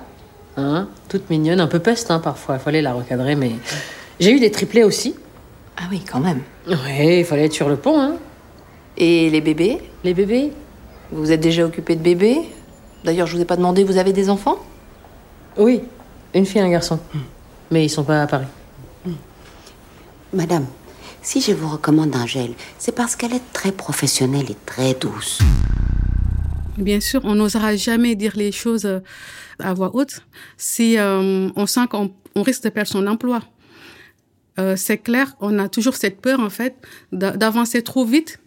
hein, 0.56 0.88
toute 1.10 1.30
mignonne, 1.30 1.60
un 1.60 1.68
peu 1.68 1.80
peste 1.80 2.12
hein, 2.12 2.20
parfois, 2.20 2.56
il 2.56 2.62
fallait 2.62 2.82
la 2.82 2.94
recadrer, 2.94 3.36
mais 3.36 3.52
j'ai 4.20 4.32
eu 4.32 4.40
des 4.40 4.52
triplés 4.52 4.84
aussi. 4.84 5.16
Ah 5.78 5.84
oui, 5.90 6.02
quand 6.10 6.20
même. 6.20 6.42
Oui, 6.68 7.20
il 7.20 7.26
fallait 7.26 7.46
être 7.46 7.54
sur 7.54 7.68
le 7.68 7.76
pont. 7.76 8.00
Hein. 8.00 8.16
Et 8.98 9.30
les 9.30 9.42
bébés? 9.42 9.80
Les 10.04 10.14
bébés? 10.14 10.52
Vous 11.12 11.20
vous 11.20 11.32
êtes 11.32 11.42
déjà 11.42 11.66
occupée 11.66 11.96
de 11.96 12.02
bébés? 12.02 12.38
D'ailleurs, 13.04 13.28
je 13.28 13.36
vous 13.36 13.42
ai 13.42 13.46
pas 13.46 13.58
demandé, 13.58 13.84
vous 13.84 13.98
avez 13.98 14.14
des 14.14 14.30
enfants? 14.30 14.58
Oui, 15.58 15.82
une 16.34 16.46
fille 16.46 16.62
et 16.62 16.64
un 16.64 16.70
garçon. 16.70 17.00
Hmm. 17.14 17.20
Mais 17.72 17.86
ils 17.86 17.90
sont 17.90 18.04
pas 18.04 18.22
à 18.22 18.28
Paris. 18.28 18.48
Hmm. 19.06 19.14
Madame, 20.34 20.66
si 21.26 21.42
je 21.42 21.52
vous 21.52 21.68
recommande 21.68 22.16
Angèle, 22.16 22.54
c'est 22.78 22.94
parce 22.94 23.16
qu'elle 23.16 23.34
est 23.34 23.52
très 23.52 23.72
professionnelle 23.72 24.46
et 24.50 24.58
très 24.66 24.94
douce. 24.94 25.40
Bien 26.78 27.00
sûr, 27.00 27.22
on 27.24 27.36
n'osera 27.36 27.76
jamais 27.76 28.16
dire 28.16 28.34
les 28.36 28.52
choses 28.52 28.86
euh, 28.86 29.00
à 29.60 29.74
voix 29.74 29.96
haute 29.96 30.22
si 30.56 30.98
euh, 30.98 31.50
on 31.56 31.66
sent 31.66 31.88
qu'on 31.90 32.12
risque 32.36 32.64
de 32.64 32.70
perdre 32.70 32.90
son 32.90 33.08
emploi. 33.08 33.42
Euh, 34.60 34.76
c'est 34.76 35.00
clair, 35.00 35.36
on 35.42 35.58
a 35.58 35.68
toujours 35.68 35.96
cette 35.96 36.22
peur 36.22 36.40
en 36.40 36.52
fait 36.52 36.76
d'avancer 37.12 37.82
trop 37.82 38.06
vite. 38.06 38.40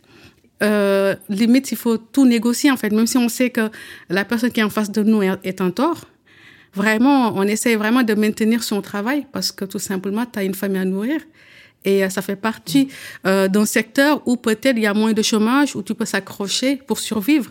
Limite, 0.60 1.72
il 1.72 1.76
faut 1.76 1.98
tout 1.98 2.26
négocier 2.26 2.70
en 2.70 2.76
fait, 2.76 2.90
même 2.90 3.06
si 3.06 3.18
on 3.18 3.28
sait 3.28 3.50
que 3.50 3.70
la 4.08 4.24
personne 4.24 4.50
qui 4.50 4.60
est 4.60 4.64
en 4.64 4.70
face 4.70 4.90
de 4.90 5.02
nous 5.02 5.22
est 5.22 5.60
en 5.60 5.70
tort. 5.70 6.04
Vraiment, 6.74 7.32
on 7.34 7.42
essaie 7.42 7.76
vraiment 7.76 8.02
de 8.02 8.14
maintenir 8.14 8.62
son 8.62 8.82
travail 8.82 9.26
parce 9.32 9.52
que 9.52 9.64
tout 9.64 9.78
simplement, 9.78 10.26
tu 10.26 10.38
as 10.38 10.44
une 10.44 10.54
famille 10.54 10.80
à 10.80 10.84
nourrir. 10.84 11.20
Et 11.84 12.04
euh, 12.04 12.08
ça 12.08 12.22
fait 12.22 12.36
partie 12.36 12.88
euh, 13.26 13.48
d'un 13.48 13.64
secteur 13.64 14.22
où 14.26 14.36
peut-être 14.36 14.76
il 14.76 14.82
y 14.82 14.86
a 14.86 14.94
moins 14.94 15.12
de 15.12 15.22
chômage, 15.22 15.76
où 15.76 15.82
tu 15.82 15.94
peux 15.94 16.04
s'accrocher 16.04 16.76
pour 16.76 16.98
survivre. 16.98 17.50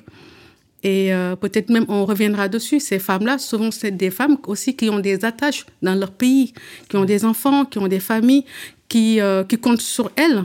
Et 0.83 1.13
euh, 1.13 1.35
peut-être 1.35 1.69
même 1.69 1.85
on 1.87 2.05
reviendra 2.05 2.47
dessus. 2.47 2.79
Ces 2.79 2.99
femmes-là, 2.99 3.37
souvent, 3.37 3.71
c'est 3.71 3.91
des 3.91 4.11
femmes 4.11 4.37
aussi 4.47 4.75
qui 4.75 4.89
ont 4.89 4.99
des 4.99 5.25
attaches 5.25 5.65
dans 5.81 5.95
leur 5.95 6.11
pays, 6.11 6.53
qui 6.89 6.95
ont 6.97 7.05
des 7.05 7.25
enfants, 7.25 7.65
qui 7.65 7.79
ont 7.79 7.87
des 7.87 7.99
familles, 7.99 8.45
qui, 8.87 9.19
euh, 9.19 9.43
qui 9.43 9.57
comptent 9.57 9.81
sur 9.81 10.11
elles. 10.15 10.43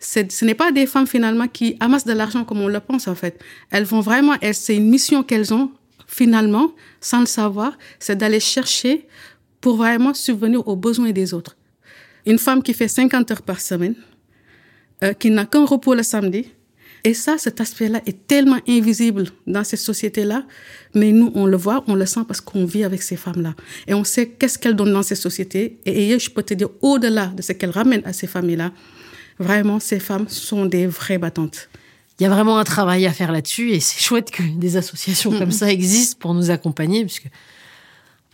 Ce 0.00 0.44
n'est 0.44 0.54
pas 0.54 0.70
des 0.70 0.86
femmes 0.86 1.06
finalement 1.06 1.48
qui 1.48 1.76
amassent 1.80 2.04
de 2.04 2.12
l'argent 2.12 2.44
comme 2.44 2.60
on 2.60 2.68
le 2.68 2.80
pense 2.80 3.08
en 3.08 3.14
fait. 3.14 3.40
Elles 3.70 3.84
vont 3.84 4.00
vraiment, 4.00 4.34
c'est 4.52 4.76
une 4.76 4.90
mission 4.90 5.22
qu'elles 5.22 5.54
ont 5.54 5.70
finalement, 6.06 6.72
sans 7.00 7.20
le 7.20 7.26
savoir, 7.26 7.72
c'est 7.98 8.16
d'aller 8.16 8.40
chercher 8.40 9.06
pour 9.62 9.76
vraiment 9.76 10.12
subvenir 10.12 10.66
aux 10.68 10.76
besoins 10.76 11.10
des 11.12 11.32
autres. 11.32 11.56
Une 12.26 12.38
femme 12.38 12.62
qui 12.62 12.74
fait 12.74 12.88
50 12.88 13.30
heures 13.30 13.42
par 13.42 13.60
semaine, 13.60 13.94
euh, 15.02 15.12
qui 15.12 15.30
n'a 15.30 15.44
qu'un 15.44 15.64
repos 15.64 15.94
le 15.94 16.02
samedi, 16.02 16.50
et 17.06 17.12
ça, 17.12 17.36
cet 17.36 17.60
aspect-là 17.60 18.00
est 18.06 18.26
tellement 18.26 18.58
invisible 18.66 19.26
dans 19.46 19.62
ces 19.62 19.76
sociétés-là, 19.76 20.44
mais 20.94 21.12
nous, 21.12 21.30
on 21.34 21.44
le 21.44 21.56
voit, 21.58 21.84
on 21.86 21.94
le 21.94 22.06
sent 22.06 22.22
parce 22.26 22.40
qu'on 22.40 22.64
vit 22.64 22.82
avec 22.82 23.02
ces 23.02 23.16
femmes-là. 23.16 23.54
Et 23.86 23.92
on 23.92 24.04
sait 24.04 24.26
qu'est-ce 24.26 24.58
qu'elles 24.58 24.74
donnent 24.74 24.94
dans 24.94 25.02
ces 25.02 25.14
sociétés. 25.14 25.78
Et, 25.84 26.18
je 26.18 26.30
peux 26.30 26.42
te 26.42 26.54
dire, 26.54 26.70
au-delà 26.80 27.26
de 27.26 27.42
ce 27.42 27.52
qu'elles 27.52 27.70
ramènent 27.70 28.04
à 28.06 28.14
ces 28.14 28.26
familles-là, 28.26 28.72
vraiment, 29.38 29.80
ces 29.80 30.00
femmes 30.00 30.28
sont 30.28 30.64
des 30.64 30.86
vraies 30.86 31.18
battantes. 31.18 31.68
Il 32.18 32.22
y 32.22 32.26
a 32.26 32.30
vraiment 32.30 32.56
un 32.56 32.64
travail 32.64 33.04
à 33.04 33.12
faire 33.12 33.32
là-dessus 33.32 33.72
et 33.72 33.80
c'est 33.80 34.00
chouette 34.00 34.30
que 34.30 34.42
des 34.42 34.78
associations 34.78 35.36
comme 35.38 35.52
ça 35.52 35.70
existent 35.70 36.16
pour 36.18 36.32
nous 36.32 36.50
accompagner, 36.50 37.04
puisque 37.04 37.28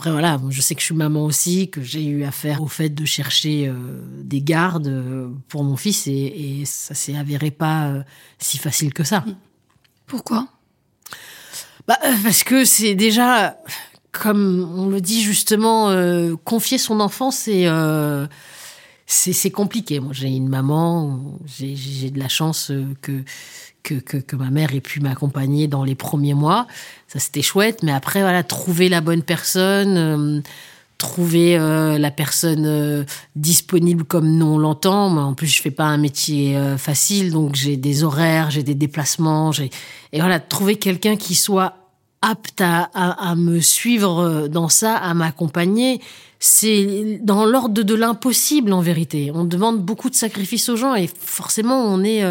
après, 0.01 0.13
voilà, 0.13 0.41
je 0.49 0.63
sais 0.63 0.75
que 0.75 0.81
je 0.81 0.87
suis 0.87 0.95
maman 0.95 1.27
aussi, 1.27 1.69
que 1.69 1.83
j'ai 1.83 2.07
eu 2.07 2.25
affaire 2.25 2.63
au 2.63 2.69
fait 2.69 2.89
de 2.89 3.05
chercher 3.05 3.69
euh, 3.69 3.75
des 4.23 4.41
gardes 4.41 4.87
euh, 4.87 5.29
pour 5.49 5.63
mon 5.63 5.77
fils 5.77 6.07
et, 6.07 6.13
et 6.13 6.65
ça 6.65 6.95
s'est 6.95 7.19
avéré 7.19 7.51
pas 7.51 7.89
euh, 7.89 8.03
si 8.39 8.57
facile 8.57 8.95
que 8.95 9.05
ça. 9.05 9.27
Pourquoi? 10.07 10.49
Bah, 11.87 11.99
Parce 12.23 12.45
que 12.45 12.65
c'est 12.65 12.95
déjà, 12.95 13.59
comme 14.11 14.73
on 14.75 14.89
le 14.89 15.03
dit 15.03 15.21
justement, 15.21 15.95
confier 16.45 16.79
son 16.79 16.99
enfant, 17.01 17.31
c'est 17.31 17.67
c'est 19.05 19.51
compliqué. 19.51 20.01
Moi, 20.01 20.15
j'ai 20.15 20.29
une 20.29 20.49
maman, 20.49 21.39
j'ai 21.45 22.11
de 22.11 22.19
la 22.19 22.29
chance 22.29 22.73
que 23.03 23.23
que, 23.83 24.37
ma 24.37 24.51
mère 24.51 24.75
ait 24.75 24.81
pu 24.81 25.01
m'accompagner 25.01 25.69
dans 25.69 25.85
les 25.85 25.95
premiers 25.95 26.35
mois. 26.35 26.67
Ça, 27.09 27.19
c'était 27.19 27.43
chouette. 27.43 27.83
Mais 27.83 27.93
après, 27.93 28.21
voilà, 28.21 28.43
trouver 28.43 28.89
la 28.89 29.01
bonne 29.01 29.23
personne, 29.23 29.97
euh, 29.97 30.41
trouver 30.99 31.57
euh, 31.57 31.99
la 31.99 32.11
personne 32.11 32.65
euh, 32.67 33.05
disponible 33.37 34.05
comme 34.05 34.37
nous 34.37 34.47
on 34.47 34.59
l'entend. 34.59 35.17
En 35.17 35.35
plus, 35.35 35.49
je 35.49 35.63
fais 35.63 35.71
pas 35.71 35.85
un 35.85 35.99
métier 35.99 36.59
facile, 36.79 37.33
donc 37.33 37.55
j'ai 37.55 37.77
des 37.77 38.05
horaires, 38.05 38.51
j'ai 38.51 38.63
des 38.63 38.75
déplacements. 38.75 39.53
Et 40.13 40.21
voilà, 40.21 40.41
trouver 40.41 40.77
quelqu'un 40.77 41.17
qui 41.17 41.35
soit 41.35 41.77
apte 42.23 42.61
à, 42.61 43.35
me 43.35 43.61
suivre 43.61 44.47
dans 44.49 44.69
ça, 44.69 44.95
à 44.95 45.15
m'accompagner, 45.15 46.03
c'est 46.39 47.19
dans 47.23 47.47
l'ordre 47.47 47.83
de 47.83 47.95
l'impossible 47.95 48.75
en 48.75 48.83
vérité. 48.83 49.33
On 49.35 49.45
demande 49.45 49.81
beaucoup 49.81 50.11
de 50.11 50.15
sacrifices 50.15 50.69
aux 50.69 50.77
gens 50.77 50.95
et 50.95 51.07
forcément 51.07 51.83
on 51.83 52.05
est 52.05 52.23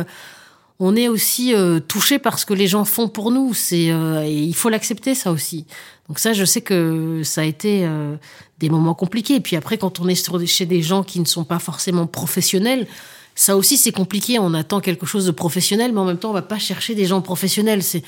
on 0.80 0.96
est 0.96 1.10
aussi 1.10 1.54
euh, 1.54 1.80
touché 1.80 2.20
par 2.20 2.40
ce 2.40 2.46
que 2.46 2.54
les 2.54 2.68
gens 2.68 2.86
font 2.86 3.10
pour 3.10 3.32
nous. 3.32 3.54
Euh, 3.74 4.26
il 4.28 4.56
faut 4.56 4.70
l'accepter 4.70 5.14
ça 5.14 5.32
aussi. 5.32 5.66
Donc 6.08 6.20
ça, 6.20 6.32
je 6.32 6.46
sais 6.46 6.62
que 6.62 7.22
ça 7.24 7.42
a 7.42 7.44
été 7.44 7.86
euh, 7.86 8.16
des 8.60 8.70
moments 8.70 8.94
compliqués. 8.96 9.36
Et 9.36 9.40
puis 9.42 9.58
après, 9.58 9.78
quand 9.78 10.00
on 10.00 10.08
est 10.08 10.48
chez 10.48 10.66
des 10.66 10.82
gens 10.82 11.04
qui 11.04 11.20
ne 11.20 11.26
sont 11.26 11.44
pas 11.44 11.60
forcément 11.60 12.08
professionnels, 12.08 12.88
ça 13.36 13.58
aussi 13.58 13.78
c'est 13.78 13.92
compliqué. 13.92 14.40
On 14.40 14.54
attend 14.54 14.80
quelque 14.80 15.06
chose 15.06 15.26
de 15.26 15.32
professionnel, 15.32 15.92
mais 15.92 16.00
en 16.00 16.06
même 16.06 16.18
temps, 16.18 16.30
on 16.30 16.34
va 16.34 16.42
pas 16.42 16.60
chercher 16.60 16.96
des 16.96 17.06
gens 17.06 17.22
professionnels. 17.22 17.84
C'est 17.84 18.04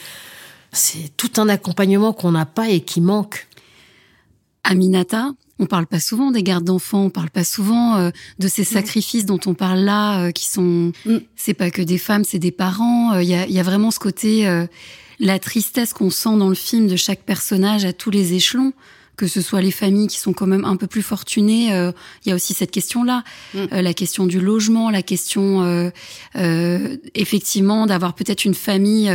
c'est 0.73 1.15
tout 1.17 1.31
un 1.35 1.49
accompagnement 1.49 2.13
qu'on 2.13 2.31
n'a 2.31 2.45
pas 2.45 2.69
et 2.69 2.79
qui 2.79 3.01
manque. 3.01 3.47
Aminata, 4.63 5.31
on 5.61 5.67
parle 5.67 5.85
pas 5.85 5.99
souvent 5.99 6.31
des 6.31 6.41
gardes 6.41 6.65
d'enfants, 6.65 7.05
on 7.05 7.09
parle 7.11 7.29
pas 7.29 7.43
souvent 7.43 7.95
euh, 7.95 8.09
de 8.39 8.47
ces 8.47 8.63
sacrifices 8.63 9.25
dont 9.25 9.39
on 9.45 9.53
parle 9.53 9.79
là, 9.79 10.23
euh, 10.23 10.31
qui 10.31 10.47
sont, 10.47 10.91
mm. 11.05 11.17
c'est 11.35 11.53
pas 11.53 11.69
que 11.69 11.83
des 11.83 11.99
femmes, 11.99 12.23
c'est 12.23 12.39
des 12.39 12.51
parents. 12.51 13.13
Il 13.19 13.31
euh, 13.31 13.45
y, 13.45 13.59
a, 13.59 13.63
vraiment 13.63 13.91
ce 13.91 13.99
côté, 13.99 14.65
la 15.19 15.37
tristesse 15.37 15.93
qu'on 15.93 16.09
sent 16.09 16.35
dans 16.37 16.49
le 16.49 16.55
film 16.55 16.87
de 16.87 16.95
chaque 16.95 17.21
personnage 17.21 17.85
à 17.85 17.93
tous 17.93 18.09
les 18.09 18.33
échelons 18.33 18.73
que 19.21 19.27
ce 19.27 19.39
soit 19.39 19.61
les 19.61 19.69
familles 19.69 20.07
qui 20.07 20.17
sont 20.17 20.33
quand 20.33 20.47
même 20.47 20.65
un 20.65 20.75
peu 20.77 20.87
plus 20.87 21.03
fortunées, 21.03 21.75
euh, 21.75 21.91
il 22.25 22.29
y 22.29 22.31
a 22.31 22.35
aussi 22.35 22.55
cette 22.55 22.71
question-là, 22.71 23.23
mm. 23.53 23.57
euh, 23.71 23.81
la 23.83 23.93
question 23.93 24.25
du 24.25 24.41
logement, 24.41 24.89
la 24.89 25.03
question 25.03 25.61
euh, 25.61 26.97
effectivement 27.13 27.85
d'avoir 27.85 28.15
peut-être 28.15 28.45
une 28.45 28.55
famille 28.55 29.11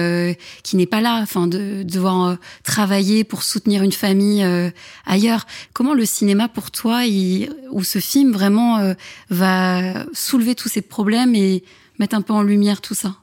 qui 0.63 0.77
n'est 0.77 0.87
pas 0.87 1.01
là, 1.01 1.19
enfin 1.23 1.49
de, 1.49 1.83
devoir 1.83 2.37
travailler 2.63 3.25
pour 3.25 3.43
soutenir 3.43 3.83
une 3.83 3.91
famille 3.91 4.47
ailleurs. 5.07 5.45
Comment 5.73 5.95
le 5.95 6.05
cinéma 6.05 6.47
pour 6.47 6.71
toi, 6.71 7.01
ou 7.73 7.83
ce 7.83 7.99
film 7.99 8.31
vraiment 8.31 8.95
va 9.29 10.07
soulever 10.13 10.55
tous 10.55 10.69
ces 10.69 10.83
problèmes 10.83 11.35
et 11.35 11.65
mettre 11.99 12.15
un 12.15 12.23
peu 12.23 12.33
en 12.33 12.43
lumière 12.43 12.81
tout 12.81 12.95
ça? 12.95 13.17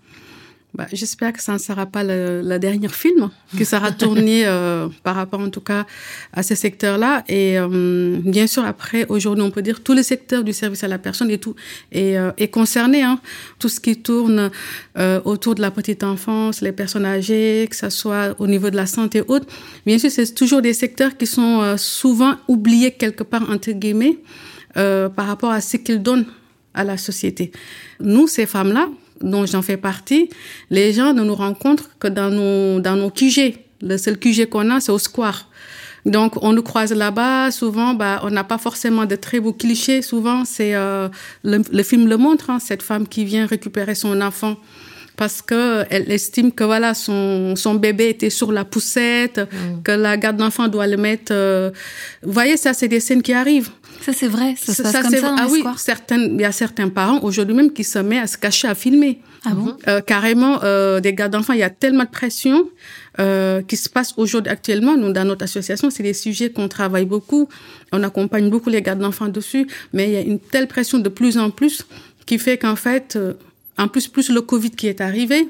Bah, 0.73 0.87
J'espère 0.91 1.33
que 1.33 1.41
ça 1.41 1.53
ne 1.53 1.57
sera 1.57 1.85
pas 1.85 2.03
le, 2.03 2.41
le 2.41 2.59
dernier 2.59 2.89
film 2.89 3.29
qui 3.55 3.65
sera 3.65 3.91
tourné 4.03 4.45
euh, 4.45 4.87
par 5.03 5.15
rapport 5.15 5.39
en 5.39 5.49
tout 5.49 5.61
cas 5.61 5.85
à 6.33 6.43
ce 6.43 6.55
secteur-là. 6.55 7.23
Et 7.27 7.59
euh, 7.59 8.17
bien 8.23 8.47
sûr, 8.47 8.65
après, 8.65 9.05
aujourd'hui, 9.09 9.43
on 9.43 9.51
peut 9.51 9.61
dire 9.61 9.83
tout 9.83 9.93
le 9.93 10.03
secteur 10.03 10.43
du 10.43 10.53
service 10.53 10.83
à 10.83 10.87
la 10.87 10.97
personne 10.97 11.29
et 11.29 11.37
tout 11.37 11.55
est, 11.91 12.17
euh, 12.17 12.31
est 12.37 12.47
concerné. 12.47 13.03
Hein. 13.03 13.19
Tout 13.59 13.69
ce 13.69 13.79
qui 13.79 13.97
tourne 13.97 14.49
euh, 14.97 15.21
autour 15.25 15.55
de 15.55 15.61
la 15.61 15.71
petite 15.71 16.03
enfance, 16.03 16.61
les 16.61 16.71
personnes 16.71 17.05
âgées, 17.05 17.67
que 17.69 17.75
ce 17.75 17.89
soit 17.89 18.35
au 18.39 18.47
niveau 18.47 18.69
de 18.69 18.75
la 18.75 18.87
santé 18.87 19.19
et 19.19 19.23
autres. 19.27 19.47
Bien 19.85 19.99
sûr, 19.99 20.09
c'est 20.09 20.33
toujours 20.33 20.61
des 20.61 20.73
secteurs 20.73 21.15
qui 21.17 21.27
sont 21.27 21.77
souvent 21.77 22.35
oubliés 22.47 22.91
quelque 22.91 23.23
part, 23.23 23.47
entre 23.49 23.71
guillemets, 23.71 24.17
par 24.73 25.27
rapport 25.27 25.51
à 25.51 25.61
ce 25.61 25.77
qu'ils 25.77 26.01
donnent 26.01 26.25
à 26.73 26.83
la 26.83 26.97
société. 26.97 27.51
Nous, 27.99 28.27
ces 28.27 28.45
femmes-là, 28.45 28.89
dont 29.23 29.45
j'en 29.45 29.61
fais 29.61 29.77
partie, 29.77 30.29
les 30.69 30.93
gens 30.93 31.13
ne 31.13 31.23
nous 31.23 31.35
rencontrent 31.35 31.89
que 31.99 32.07
dans 32.07 32.29
nos, 32.29 32.79
dans 32.79 32.95
nos 32.95 33.09
QG. 33.09 33.55
Le 33.81 33.97
seul 33.97 34.17
QG 34.19 34.49
qu'on 34.49 34.69
a, 34.69 34.79
c'est 34.79 34.91
au 34.91 34.99
square. 34.99 35.49
Donc, 36.05 36.43
on 36.43 36.53
nous 36.53 36.61
croise 36.61 36.93
là-bas. 36.93 37.51
Souvent, 37.51 37.93
bah, 37.93 38.21
on 38.23 38.29
n'a 38.29 38.43
pas 38.43 38.57
forcément 38.57 39.05
de 39.05 39.15
très 39.15 39.39
beaux 39.39 39.53
clichés. 39.53 40.01
Souvent, 40.01 40.45
c'est 40.45 40.75
euh, 40.75 41.07
le, 41.43 41.83
film 41.83 42.07
le 42.07 42.17
montre, 42.17 42.49
hein, 42.49 42.59
cette 42.59 42.83
femme 42.83 43.07
qui 43.07 43.25
vient 43.25 43.45
récupérer 43.45 43.95
son 43.95 44.21
enfant 44.21 44.57
parce 45.15 45.41
que 45.41 45.85
elle 45.89 46.11
estime 46.11 46.51
que 46.51 46.63
voilà 46.63 46.93
son, 46.93 47.55
son 47.55 47.75
bébé 47.75 48.09
était 48.09 48.29
sur 48.29 48.51
la 48.51 48.65
poussette, 48.65 49.39
mm. 49.39 49.83
que 49.83 49.91
la 49.91 50.17
garde 50.17 50.37
d'enfant 50.37 50.67
doit 50.67 50.87
le 50.87 50.97
mettre. 50.97 51.31
Euh, 51.31 51.71
vous 52.23 52.31
voyez, 52.31 52.57
ça, 52.57 52.73
c'est 52.73 52.87
des 52.87 52.99
scènes 52.99 53.21
qui 53.21 53.33
arrivent. 53.33 53.69
Ça, 54.01 54.11
c'est 54.11 54.27
vrai. 54.27 54.55
Ça, 54.57 54.73
se 54.73 54.81
passe 54.81 55.01
comme 55.01 55.11
ça 55.11 55.21
dans 55.21 55.35
Ah 55.37 55.47
oui, 55.49 55.63
il 56.11 56.41
y 56.41 56.45
a 56.45 56.51
certains 56.51 56.89
parents 56.89 57.21
aujourd'hui 57.21 57.55
même 57.55 57.71
qui 57.71 57.83
se 57.83 57.99
mettent 57.99 58.23
à 58.23 58.27
se 58.27 58.37
cacher 58.37 58.67
à 58.67 58.75
filmer. 58.75 59.19
Ah 59.45 59.53
bon? 59.53 59.77
Euh, 59.87 60.01
Carrément, 60.01 60.59
euh, 60.63 60.99
des 60.99 61.13
gardes 61.13 61.31
d'enfants, 61.31 61.53
il 61.53 61.59
y 61.59 61.63
a 61.63 61.69
tellement 61.69 62.03
de 62.03 62.09
pression 62.09 62.67
euh, 63.19 63.61
qui 63.61 63.77
se 63.77 63.89
passe 63.89 64.13
aujourd'hui 64.17 64.51
actuellement. 64.51 64.97
Nous, 64.97 65.11
dans 65.13 65.25
notre 65.25 65.43
association, 65.43 65.89
c'est 65.89 66.03
des 66.03 66.13
sujets 66.13 66.49
qu'on 66.49 66.67
travaille 66.67 67.05
beaucoup. 67.05 67.47
On 67.91 68.03
accompagne 68.03 68.49
beaucoup 68.49 68.69
les 68.69 68.81
gardes 68.81 68.99
d'enfants 68.99 69.29
dessus, 69.29 69.67
mais 69.93 70.07
il 70.07 70.13
y 70.13 70.17
a 70.17 70.21
une 70.21 70.39
telle 70.39 70.67
pression 70.67 70.99
de 70.99 71.09
plus 71.09 71.37
en 71.37 71.49
plus 71.49 71.85
qui 72.25 72.39
fait 72.39 72.57
qu'en 72.57 72.75
fait, 72.75 73.17
en 73.77 73.87
plus, 73.87 74.07
plus 74.07 74.29
le 74.29 74.41
Covid 74.41 74.71
qui 74.71 74.87
est 74.87 75.01
arrivé. 75.01 75.47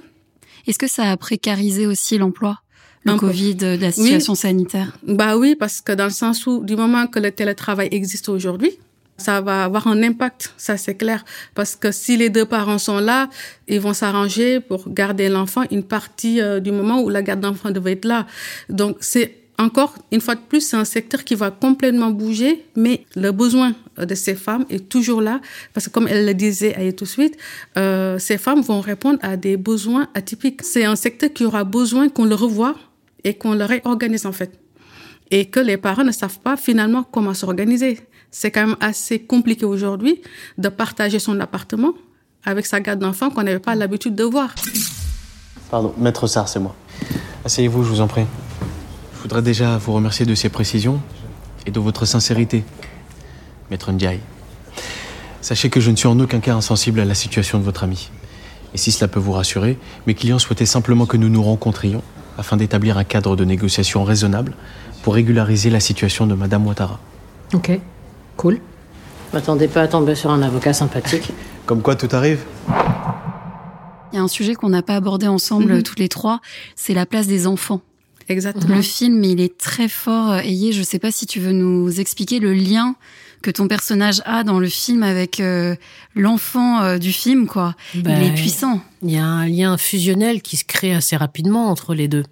Est-ce 0.68 0.80
que 0.80 0.88
ça 0.88 1.12
a 1.12 1.18
précarisé 1.18 1.88
aussi 1.88 2.18
l'emploi 2.18 2.60
le 3.06 3.16
Covid, 3.18 3.56
de 3.56 3.78
la 3.80 3.92
situation 3.92 4.34
sanitaire? 4.34 4.98
Bah 5.06 5.36
oui, 5.38 5.56
parce 5.56 5.82
que 5.82 5.92
dans 5.92 6.06
le 6.06 6.10
sens 6.10 6.48
où 6.48 6.64
du 6.64 6.76
moment 6.76 7.08
que 7.08 7.20
le 7.20 7.32
télétravail 7.32 7.90
existe 7.92 8.30
aujourd'hui, 8.30 8.72
ça 9.18 9.42
va 9.42 9.66
avoir 9.66 9.88
un 9.88 10.02
impact, 10.02 10.54
ça 10.58 10.78
c'est 10.78 10.96
clair. 10.96 11.24
Parce 11.54 11.76
que 11.76 11.92
si 11.92 12.18
les 12.18 12.30
deux 12.30 12.46
parents 12.46 12.78
sont 12.78 13.00
là, 13.00 13.30
ils 13.68 13.80
vont 13.80 13.94
s'arranger 13.94 14.60
pour 14.60 14.90
garder 14.90 15.30
l'enfant 15.30 15.64
une 15.70 15.84
partie 15.84 16.42
euh, 16.42 16.60
du 16.60 16.72
moment 16.72 17.02
où 17.02 17.10
la 17.10 17.22
garde 17.22 17.42
d'enfant 17.42 17.72
devait 17.72 17.94
être 17.94 18.06
là. 18.06 18.26
Donc 18.70 18.98
c'est 19.02 19.43
encore 19.60 19.96
une 20.12 20.20
fois 20.20 20.36
de 20.36 20.42
plus, 20.42 20.62
c'est 20.62 20.78
un 20.78 20.86
secteur 20.86 21.24
qui 21.24 21.36
va 21.36 21.52
complètement 21.52 22.10
bouger, 22.10 22.66
mais 22.76 23.06
le 23.16 23.32
besoin 23.32 23.74
de 23.98 24.16
ces 24.16 24.36
femmes 24.36 24.66
est 24.70 24.90
toujours 24.90 25.22
là, 25.22 25.42
parce 25.74 25.88
que 25.88 25.92
comme 25.92 26.08
elle 26.08 26.26
le 26.26 26.34
disait 26.34 26.92
tout 26.94 27.06
de 27.06 27.10
suite, 27.10 27.38
euh, 27.78 28.18
ces 28.18 28.38
femmes 28.38 28.62
vont 28.62 28.82
répondre 28.82 29.20
à 29.22 29.38
des 29.38 29.58
besoins 29.58 30.08
atypiques. 30.16 30.64
C'est 30.64 30.86
un 30.86 30.96
secteur 30.96 31.32
qui 31.32 31.46
aura 31.46 31.64
besoin 31.64 32.10
qu'on 32.10 32.26
le 32.26 32.36
revoie 32.36 32.76
et 33.24 33.36
qu'on 33.36 33.54
le 33.54 33.66
réorganise 33.66 34.26
en 34.26 34.32
fait. 34.32 34.60
Et 35.30 35.46
que 35.46 35.60
les 35.60 35.78
parents 35.78 36.04
ne 36.04 36.12
savent 36.12 36.40
pas 36.40 36.58
finalement 36.58 37.04
comment 37.04 37.34
s'organiser. 37.34 38.00
C'est 38.32 38.50
quand 38.50 38.68
même 38.68 38.78
assez 38.80 39.20
compliqué 39.20 39.66
aujourd'hui 39.66 40.22
de 40.58 40.70
partager 40.70 41.20
son 41.20 41.40
appartement 41.40 41.94
avec 42.44 42.66
sa 42.66 42.80
garde 42.82 43.00
d'enfant 43.00 43.30
qu'on 43.30 43.44
n'avait 43.44 43.60
pas 43.60 43.76
l'habitude 43.76 44.16
de 44.16 44.24
voir. 44.24 44.54
Pardon, 45.70 45.94
maître 45.98 46.28
Sarr, 46.28 46.48
c'est 46.48 46.60
moi. 46.60 46.76
Asseyez-vous, 47.46 47.84
je 47.84 47.90
vous 47.90 48.02
en 48.02 48.08
prie. 48.08 48.26
Je 49.24 49.30
voudrais 49.30 49.42
déjà 49.42 49.78
vous 49.78 49.94
remercier 49.94 50.26
de 50.26 50.36
ces 50.36 50.50
précisions 50.50 51.00
et 51.66 51.72
de 51.72 51.80
votre 51.80 52.04
sincérité, 52.06 52.66
maître 53.72 53.90
Ndiaye. 53.94 54.20
Sachez 55.40 55.70
que 55.70 55.80
je 55.80 55.92
ne 55.92 55.96
suis 55.96 56.10
en 56.10 56.20
aucun 56.20 56.42
cas 56.42 56.54
insensible 56.56 57.00
à 57.00 57.06
la 57.06 57.14
situation 57.16 57.58
de 57.58 57.64
votre 57.64 57.86
ami. 57.86 58.12
Et 58.74 58.78
si 58.78 58.92
cela 58.92 59.08
peut 59.08 59.22
vous 59.22 59.32
rassurer, 59.32 59.80
mes 60.08 60.14
clients 60.14 60.40
souhaitaient 60.40 60.66
simplement 60.66 61.06
que 61.06 61.16
nous 61.16 61.30
nous 61.30 61.42
rencontrions 61.42 62.04
afin 62.38 62.58
d'établir 62.58 62.98
un 62.98 63.06
cadre 63.06 63.38
de 63.38 63.46
négociation 63.46 64.04
raisonnable 64.04 64.56
pour 65.04 65.14
régulariser 65.14 65.70
la 65.70 65.80
situation 65.80 66.28
de 66.28 66.34
Madame 66.34 66.68
Ouattara. 66.68 67.00
Ok, 67.54 67.80
cool. 68.36 68.60
M'attendez 69.32 69.70
pas 69.70 69.84
à 69.84 69.88
tomber 69.88 70.16
sur 70.16 70.32
un 70.32 70.42
avocat 70.42 70.74
sympathique. 70.74 71.32
Comme 71.66 71.82
quoi 71.82 71.96
tout 71.96 72.14
arrive 72.14 72.44
Il 74.12 74.18
y 74.18 74.20
a 74.20 74.22
un 74.22 74.28
sujet 74.28 74.54
qu'on 74.54 74.68
n'a 74.68 74.82
pas 74.82 74.98
abordé 74.98 75.28
ensemble 75.30 75.76
Mhm. 75.76 75.84
tous 75.84 75.96
les 75.98 76.10
trois, 76.10 76.42
c'est 76.76 76.94
la 76.94 77.06
place 77.06 77.28
des 77.28 77.48
enfants. 77.48 77.80
Exactement. 78.30 78.76
Le 78.76 78.82
film, 78.82 79.24
il 79.24 79.42
est 79.42 79.58
très 79.58 79.88
fort. 79.88 80.36
Ayé, 80.36 80.72
je 80.72 80.84
sais 80.84 81.00
pas 81.00 81.12
si 81.12 81.26
tu 81.26 81.40
veux 81.40 81.52
nous 81.52 82.00
expliquer 82.00 82.40
le 82.40 82.54
lien 82.54 82.96
que 83.42 83.52
ton 83.52 83.68
personnage 83.68 84.22
a 84.26 84.44
dans 84.44 84.60
le 84.60 84.70
film 84.70 85.04
avec 85.04 85.40
euh, 85.42 85.76
l'enfant 86.16 86.82
euh, 86.82 86.98
du 86.98 87.12
film, 87.12 87.46
quoi. 87.48 87.76
Ben, 87.94 88.22
il 88.22 88.28
est 88.30 88.34
puissant. 88.34 88.82
Il 89.02 89.12
y 89.12 89.18
a 89.18 89.26
un 89.26 89.48
lien 89.48 89.78
fusionnel 89.78 90.42
qui 90.42 90.56
se 90.56 90.64
crée 90.64 90.94
assez 90.94 91.18
rapidement 91.18 91.70
entre 91.70 91.94
les 91.94 92.08
deux. 92.08 92.24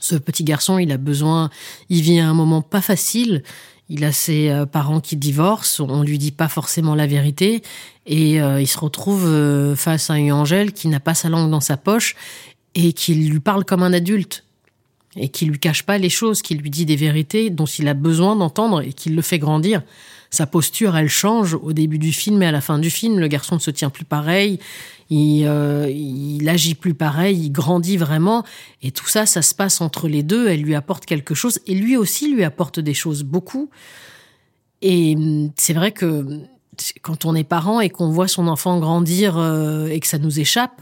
Ce 0.00 0.16
petit 0.16 0.42
garçon, 0.42 0.78
il 0.78 0.90
a 0.90 0.96
besoin, 0.96 1.48
il 1.88 2.02
vit 2.02 2.18
à 2.18 2.28
un 2.28 2.34
moment 2.34 2.60
pas 2.60 2.80
facile. 2.80 3.44
Il 3.88 4.04
a 4.04 4.10
ses 4.10 4.48
euh, 4.48 4.66
parents 4.66 5.00
qui 5.00 5.16
divorcent, 5.16 5.86
on 5.86 6.02
lui 6.02 6.18
dit 6.18 6.32
pas 6.32 6.48
forcément 6.48 6.94
la 6.94 7.06
vérité, 7.06 7.62
et 8.06 8.40
euh, 8.40 8.60
il 8.60 8.66
se 8.66 8.78
retrouve 8.78 9.26
euh, 9.26 9.76
face 9.76 10.10
à 10.10 10.16
une 10.16 10.32
Angèle 10.32 10.72
qui 10.72 10.88
n'a 10.88 10.98
pas 10.98 11.14
sa 11.14 11.28
langue 11.28 11.50
dans 11.50 11.60
sa 11.60 11.76
poche 11.76 12.16
et 12.74 12.94
qui 12.94 13.14
lui 13.14 13.38
parle 13.38 13.64
comme 13.64 13.82
un 13.82 13.92
adulte 13.92 14.44
et 15.16 15.28
qui 15.28 15.44
lui 15.44 15.58
cache 15.58 15.82
pas 15.82 15.98
les 15.98 16.10
choses, 16.10 16.42
qui 16.42 16.54
lui 16.54 16.70
dit 16.70 16.86
des 16.86 16.96
vérités 16.96 17.50
dont 17.50 17.66
il 17.66 17.88
a 17.88 17.94
besoin 17.94 18.36
d'entendre 18.36 18.80
et 18.80 18.92
qui 18.92 19.10
le 19.10 19.22
fait 19.22 19.38
grandir. 19.38 19.82
Sa 20.30 20.46
posture, 20.46 20.96
elle 20.96 21.10
change 21.10 21.52
au 21.54 21.74
début 21.74 21.98
du 21.98 22.10
film 22.10 22.42
et 22.42 22.46
à 22.46 22.52
la 22.52 22.62
fin 22.62 22.78
du 22.78 22.88
film. 22.88 23.18
Le 23.18 23.28
garçon 23.28 23.56
ne 23.56 23.60
se 23.60 23.70
tient 23.70 23.90
plus 23.90 24.06
pareil, 24.06 24.58
il, 25.10 25.44
euh, 25.46 26.38
agit 26.48 26.74
plus 26.74 26.94
pareil, 26.94 27.38
il 27.38 27.50
grandit 27.50 27.98
vraiment. 27.98 28.42
Et 28.80 28.92
tout 28.92 29.06
ça, 29.06 29.26
ça 29.26 29.42
se 29.42 29.54
passe 29.54 29.82
entre 29.82 30.08
les 30.08 30.22
deux. 30.22 30.48
Elle 30.48 30.62
lui 30.62 30.74
apporte 30.74 31.04
quelque 31.04 31.34
chose 31.34 31.58
et 31.66 31.74
lui 31.74 31.98
aussi 31.98 32.32
lui 32.32 32.44
apporte 32.44 32.80
des 32.80 32.94
choses, 32.94 33.24
beaucoup. 33.24 33.68
Et 34.80 35.14
hum, 35.14 35.50
c'est 35.56 35.74
vrai 35.74 35.92
que 35.92 36.40
quand 37.02 37.26
on 37.26 37.34
est 37.34 37.44
parent 37.44 37.80
et 37.80 37.90
qu'on 37.90 38.08
voit 38.08 38.28
son 38.28 38.48
enfant 38.48 38.78
grandir 38.78 39.36
euh, 39.36 39.88
et 39.88 40.00
que 40.00 40.06
ça 40.06 40.16
nous 40.16 40.40
échappe, 40.40 40.80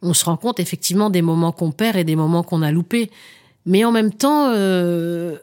on 0.00 0.14
se 0.14 0.24
rend 0.24 0.38
compte 0.38 0.60
effectivement 0.60 1.10
des 1.10 1.22
moments 1.22 1.52
qu'on 1.52 1.72
perd 1.72 1.96
et 1.96 2.04
des 2.04 2.16
moments 2.16 2.42
qu'on 2.42 2.62
a 2.62 2.72
loupés. 2.72 3.10
Mais 3.68 3.84
en 3.84 3.92
même 3.92 4.12
temps, 4.12 4.50
euh, 4.54 5.36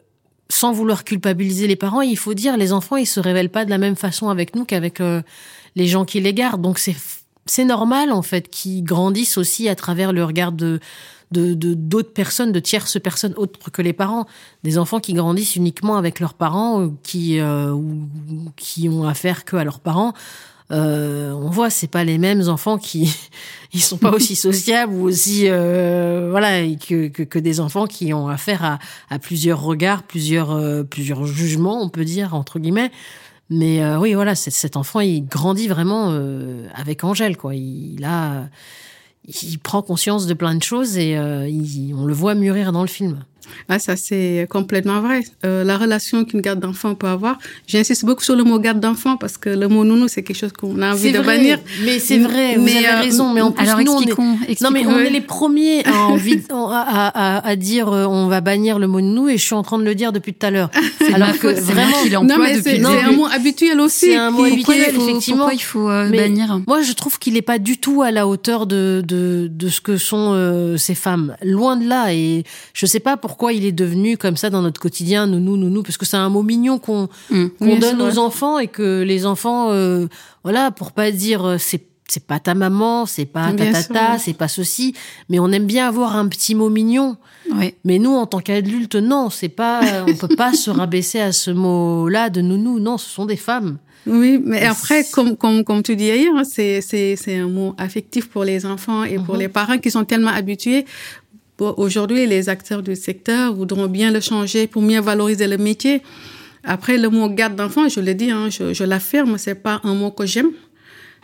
sans 0.48 0.72
vouloir 0.72 1.04
culpabiliser 1.04 1.68
les 1.68 1.76
parents, 1.76 2.00
il 2.00 2.18
faut 2.18 2.34
dire 2.34 2.56
les 2.56 2.72
enfants 2.72 2.96
ils 2.96 3.06
se 3.06 3.20
révèlent 3.20 3.50
pas 3.50 3.64
de 3.64 3.70
la 3.70 3.78
même 3.78 3.94
façon 3.94 4.28
avec 4.28 4.56
nous 4.56 4.64
qu'avec 4.64 5.00
euh, 5.00 5.22
les 5.76 5.86
gens 5.86 6.04
qui 6.04 6.20
les 6.20 6.34
gardent. 6.34 6.60
Donc 6.60 6.80
c'est 6.80 6.96
c'est 7.46 7.64
normal 7.64 8.10
en 8.10 8.22
fait 8.22 8.48
qu'ils 8.48 8.82
grandissent 8.82 9.38
aussi 9.38 9.68
à 9.68 9.76
travers 9.76 10.12
le 10.12 10.24
regard 10.24 10.50
de 10.50 10.80
de 11.30 11.54
d'autres 11.54 12.12
personnes, 12.12 12.50
de 12.50 12.60
tierces 12.60 13.00
personnes 13.00 13.34
autres 13.36 13.70
que 13.70 13.82
les 13.82 13.92
parents, 13.92 14.26
des 14.64 14.76
enfants 14.76 15.00
qui 15.00 15.12
grandissent 15.12 15.54
uniquement 15.54 15.96
avec 15.96 16.18
leurs 16.18 16.34
parents, 16.34 16.82
euh, 16.82 16.88
qui 17.04 17.40
ou 17.40 18.08
qui 18.56 18.88
ont 18.88 19.06
affaire 19.06 19.44
que 19.44 19.56
à 19.56 19.62
leurs 19.62 19.80
parents. 19.80 20.14
Euh, 20.72 21.30
on 21.32 21.48
voit, 21.48 21.70
c'est 21.70 21.86
pas 21.86 22.02
les 22.02 22.18
mêmes 22.18 22.48
enfants 22.48 22.76
qui 22.76 23.14
ils 23.72 23.80
sont 23.82 23.98
pas 23.98 24.10
aussi 24.10 24.34
sociables 24.48 24.92
ou 24.92 25.02
aussi 25.04 25.44
euh, 25.48 26.26
voilà 26.30 26.66
que, 26.76 27.06
que 27.08 27.22
que 27.22 27.38
des 27.38 27.60
enfants 27.60 27.86
qui 27.86 28.12
ont 28.12 28.26
affaire 28.28 28.64
à, 28.64 28.78
à 29.08 29.18
plusieurs 29.20 29.62
regards, 29.62 30.02
plusieurs 30.02 30.50
euh, 30.50 30.82
plusieurs 30.82 31.24
jugements, 31.24 31.80
on 31.82 31.88
peut 31.88 32.04
dire 32.04 32.34
entre 32.34 32.58
guillemets. 32.58 32.90
Mais 33.48 33.80
euh, 33.84 34.00
oui, 34.00 34.14
voilà, 34.14 34.34
cet 34.34 34.76
enfant, 34.76 34.98
il 34.98 35.24
grandit 35.24 35.68
vraiment 35.68 36.08
euh, 36.10 36.66
avec 36.74 37.04
Angèle, 37.04 37.36
quoi. 37.36 37.54
Il, 37.54 38.02
a, 38.04 38.48
il 39.28 39.58
prend 39.60 39.82
conscience 39.82 40.26
de 40.26 40.34
plein 40.34 40.56
de 40.56 40.62
choses 40.64 40.98
et 40.98 41.16
euh, 41.16 41.48
il- 41.48 41.94
on 41.94 42.06
le 42.06 42.12
voit 42.12 42.34
mûrir 42.34 42.72
dans 42.72 42.82
le 42.82 42.88
film. 42.88 43.24
Ah, 43.68 43.78
ça, 43.78 43.96
c'est 43.96 44.46
complètement 44.50 45.00
vrai. 45.00 45.20
Euh, 45.44 45.64
la 45.64 45.76
relation 45.78 46.24
qu'une 46.24 46.40
garde 46.40 46.60
d'enfant 46.60 46.94
peut 46.94 47.06
avoir, 47.08 47.38
j'insiste 47.66 48.04
beaucoup 48.04 48.22
sur 48.24 48.36
le 48.36 48.44
mot 48.44 48.58
garde 48.58 48.80
d'enfant 48.80 49.16
parce 49.16 49.36
que 49.38 49.48
le 49.50 49.68
mot 49.68 49.84
nounou, 49.84 50.08
c'est 50.08 50.22
quelque 50.22 50.36
chose 50.38 50.52
qu'on 50.52 50.80
a 50.82 50.92
envie 50.92 51.12
de 51.12 51.18
vrai, 51.18 51.36
bannir. 51.38 51.58
Mais 51.84 51.98
c'est 51.98 52.18
vrai, 52.18 52.56
vous 52.56 52.62
Mais, 52.64 52.76
avez 52.78 52.86
euh, 52.88 53.00
raison. 53.00 53.32
Mais 53.32 53.40
en 53.40 53.52
plus, 53.52 53.66
alors 53.68 53.80
nous, 53.80 53.92
on 53.92 54.00
est- 54.00 54.02
expliquons, 54.04 54.38
non, 54.62 54.70
mais 54.70 54.86
on 54.86 54.98
est 54.98 55.10
les 55.10 55.20
premiers 55.20 55.84
à, 55.86 56.06
envie, 56.08 56.40
à, 56.50 56.54
à, 56.54 57.36
à- 57.38 57.46
à 57.48 57.56
dire 57.56 57.88
euh, 57.88 58.06
on 58.06 58.28
va 58.28 58.40
bannir 58.40 58.78
le 58.78 58.86
mot 58.86 59.00
nous 59.00 59.28
et 59.28 59.36
je 59.38 59.42
suis 59.44 59.54
en 59.54 59.62
train 59.62 59.78
de 59.78 59.84
le 59.84 59.94
dire 59.94 60.12
depuis 60.12 60.32
tout 60.34 60.46
à 60.46 60.50
l'heure. 60.50 60.70
Alors 61.14 61.38
que 61.38 61.48
vraiment, 61.48 62.02
qui 62.02 62.10
l'emploie 62.10 62.36
Non, 62.36 62.42
mais 62.42 62.56
depuis 62.56 62.80
c'est 62.80 62.84
un 62.84 63.12
mot 63.12 63.26
habituel 63.26 63.80
aussi. 63.80 64.06
C'est 64.06 64.16
un 64.16 64.30
mot 64.30 64.44
qui- 64.44 64.56
Pourquoi 64.56 64.74
il 64.76 64.80
habituel, 64.82 65.00
faut, 65.00 65.08
effectivement. 65.08 65.36
pourquoi 65.38 65.54
il 65.54 65.62
faut 65.62 65.88
euh, 65.90 66.08
Mais 66.10 66.16
bannir 66.18 66.60
Moi, 66.66 66.82
je 66.82 66.92
trouve 66.92 67.18
qu'il 67.18 67.34
n'est 67.34 67.42
pas 67.42 67.58
du 67.58 67.78
tout 67.78 68.02
à 68.02 68.10
la 68.10 68.26
hauteur 68.26 68.66
de, 68.66 69.02
de, 69.06 69.48
de 69.52 69.68
ce 69.68 69.80
que 69.80 69.96
sont 69.98 70.32
euh, 70.34 70.76
ces 70.76 70.94
femmes. 70.94 71.36
Loin 71.42 71.76
de 71.76 71.86
là. 71.88 72.12
Et 72.14 72.44
je 72.74 72.86
sais 72.86 73.00
pas 73.00 73.16
pourquoi 73.16 73.35
il 73.52 73.64
est 73.64 73.72
devenu 73.72 74.16
comme 74.16 74.36
ça 74.36 74.50
dans 74.50 74.62
notre 74.62 74.80
quotidien, 74.80 75.26
nounou, 75.26 75.56
nounou, 75.56 75.82
parce 75.82 75.96
que 75.96 76.04
c'est 76.06 76.16
un 76.16 76.28
mot 76.28 76.42
mignon 76.42 76.78
qu'on 76.78 77.08
Mm. 77.30 77.46
qu'on 77.58 77.66
Oui, 77.74 77.78
donne 77.78 78.00
aux 78.02 78.18
enfants 78.18 78.58
et 78.58 78.68
que 78.68 79.02
les 79.02 79.26
enfants, 79.26 79.70
euh, 79.70 80.06
voilà, 80.44 80.70
pour 80.70 80.92
pas 80.92 81.10
dire 81.10 81.44
euh, 81.44 81.56
c'est 81.58 81.84
c'est 82.08 82.24
pas 82.24 82.38
ta 82.38 82.54
maman, 82.54 83.04
c'est 83.04 83.24
pas 83.24 83.52
ta 83.52 83.66
tata, 83.72 84.16
c'est 84.18 84.32
pas 84.32 84.46
ceci, 84.46 84.94
mais 85.28 85.40
on 85.40 85.50
aime 85.50 85.66
bien 85.66 85.88
avoir 85.88 86.14
un 86.14 86.28
petit 86.28 86.54
mot 86.54 86.68
mignon. 86.70 87.16
Mais 87.84 87.98
nous, 87.98 88.12
en 88.12 88.26
tant 88.26 88.38
qu'adultes, 88.38 88.94
non, 88.94 89.28
c'est 89.28 89.48
pas, 89.48 89.80
on 90.06 90.14
peut 90.14 90.36
pas 90.36 90.52
se 90.52 90.70
rabaisser 90.70 91.18
à 91.18 91.32
ce 91.32 91.50
mot-là 91.50 92.30
de 92.30 92.40
nounou. 92.42 92.78
Non, 92.78 92.96
ce 92.96 93.08
sont 93.10 93.26
des 93.26 93.36
femmes. 93.36 93.78
Oui, 94.06 94.40
mais 94.44 94.62
après, 94.62 95.04
comme, 95.12 95.36
comme, 95.36 95.64
comme 95.64 95.82
tu 95.82 95.96
dis 95.96 96.04
hier, 96.04 96.30
hein, 96.36 96.44
c'est, 96.44 96.80
c'est, 96.80 97.16
c'est 97.16 97.38
un 97.38 97.48
mot 97.48 97.74
affectif 97.76 98.28
pour 98.28 98.44
les 98.44 98.64
enfants 98.66 99.02
et 99.02 99.16
pour 99.18 99.34
Mhm. 99.34 99.40
les 99.40 99.48
parents 99.48 99.78
qui 99.78 99.90
sont 99.90 100.04
tellement 100.04 100.30
habitués. 100.30 100.84
Aujourd'hui, 101.58 102.26
les 102.26 102.48
acteurs 102.50 102.82
du 102.82 102.94
secteur 102.94 103.54
voudront 103.54 103.86
bien 103.86 104.10
le 104.10 104.20
changer 104.20 104.66
pour 104.66 104.82
mieux 104.82 105.00
valoriser 105.00 105.46
le 105.46 105.56
métier. 105.56 106.02
Après, 106.64 106.98
le 106.98 107.08
mot 107.08 107.30
garde 107.30 107.56
d'enfant, 107.56 107.88
je 107.88 108.00
le 108.00 108.12
dis, 108.12 108.30
hein, 108.30 108.50
je, 108.50 108.74
je 108.74 108.84
l'affirme, 108.84 109.38
c'est 109.38 109.54
pas 109.54 109.80
un 109.84 109.94
mot 109.94 110.10
que 110.10 110.26
j'aime. 110.26 110.50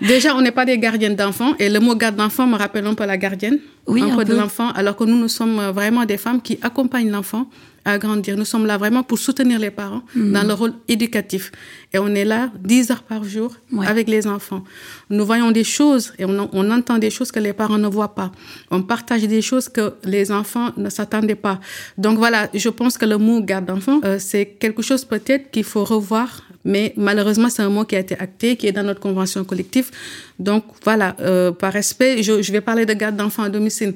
Déjà, 0.06 0.34
on 0.36 0.40
n'est 0.40 0.50
pas 0.52 0.64
des 0.64 0.78
gardiennes 0.78 1.16
d'enfants 1.16 1.54
et 1.58 1.68
le 1.70 1.78
mot 1.80 1.94
garde 1.94 2.16
d'enfant 2.16 2.46
me 2.46 2.56
rappelle 2.56 2.86
un 2.86 2.94
peu 2.94 3.06
la 3.06 3.16
gardienne, 3.16 3.58
Oui, 3.86 4.02
un, 4.02 4.16
peu 4.16 4.24
de 4.24 4.34
l'enfant, 4.34 4.70
alors 4.70 4.96
que 4.96 5.04
nous, 5.04 5.16
nous 5.18 5.28
sommes 5.28 5.60
vraiment 5.70 6.04
des 6.04 6.16
femmes 6.18 6.40
qui 6.40 6.58
accompagnent 6.62 7.10
l'enfant 7.10 7.46
à 7.84 7.98
grandir. 7.98 8.36
Nous 8.36 8.44
sommes 8.44 8.64
là 8.66 8.78
vraiment 8.78 9.02
pour 9.02 9.18
soutenir 9.18 9.58
les 9.58 9.70
parents 9.72 10.02
Mhm. 10.14 10.32
dans 10.32 10.44
le 10.46 10.54
rôle 10.54 10.72
éducatif. 10.88 11.50
Et 11.92 11.98
on 11.98 12.08
est 12.14 12.24
là 12.24 12.50
10 12.60 12.90
heures 12.92 13.02
par 13.02 13.24
jour 13.24 13.50
Ouais. 13.72 13.86
avec 13.86 14.08
les 14.08 14.26
enfants. 14.28 14.62
Nous 15.10 15.24
voyons 15.26 15.50
des 15.50 15.64
choses 15.64 16.12
et 16.18 16.24
on, 16.24 16.48
on 16.52 16.70
entend 16.70 16.98
des 16.98 17.10
choses 17.10 17.32
que 17.32 17.40
les 17.40 17.52
parents 17.52 17.78
ne 17.78 17.88
voient 17.88 18.14
pas. 18.14 18.30
On 18.70 18.82
partage 18.82 19.22
des 19.26 19.42
choses 19.42 19.68
que 19.68 19.94
les 20.04 20.30
enfants 20.30 20.70
ne 20.76 20.90
s'attendaient 20.90 21.34
pas. 21.48 21.58
Donc 21.98 22.18
voilà, 22.18 22.48
je 22.54 22.68
pense 22.68 22.96
que 22.96 23.04
le 23.06 23.18
mot 23.18 23.40
garde 23.42 23.66
d'enfant, 23.66 24.00
euh, 24.04 24.16
c'est 24.20 24.46
quelque 24.46 24.82
chose 24.82 25.04
peut-être 25.04 25.50
qu'il 25.50 25.64
faut 25.64 25.84
revoir. 25.84 26.28
Mais 26.64 26.92
malheureusement, 26.96 27.48
c'est 27.48 27.62
un 27.62 27.68
mot 27.70 27.84
qui 27.84 27.96
a 27.96 27.98
été 27.98 28.16
acté, 28.18 28.56
qui 28.56 28.66
est 28.68 28.72
dans 28.72 28.84
notre 28.84 29.00
convention 29.00 29.44
collective. 29.44 29.90
Donc 30.38 30.64
voilà, 30.84 31.16
euh, 31.20 31.50
par 31.50 31.72
respect, 31.72 32.22
je, 32.22 32.40
je 32.40 32.52
vais 32.52 32.60
parler 32.60 32.86
de 32.86 32.92
garde 32.94 33.16
d'enfant 33.16 33.42
à 33.42 33.48
domicile. 33.48 33.94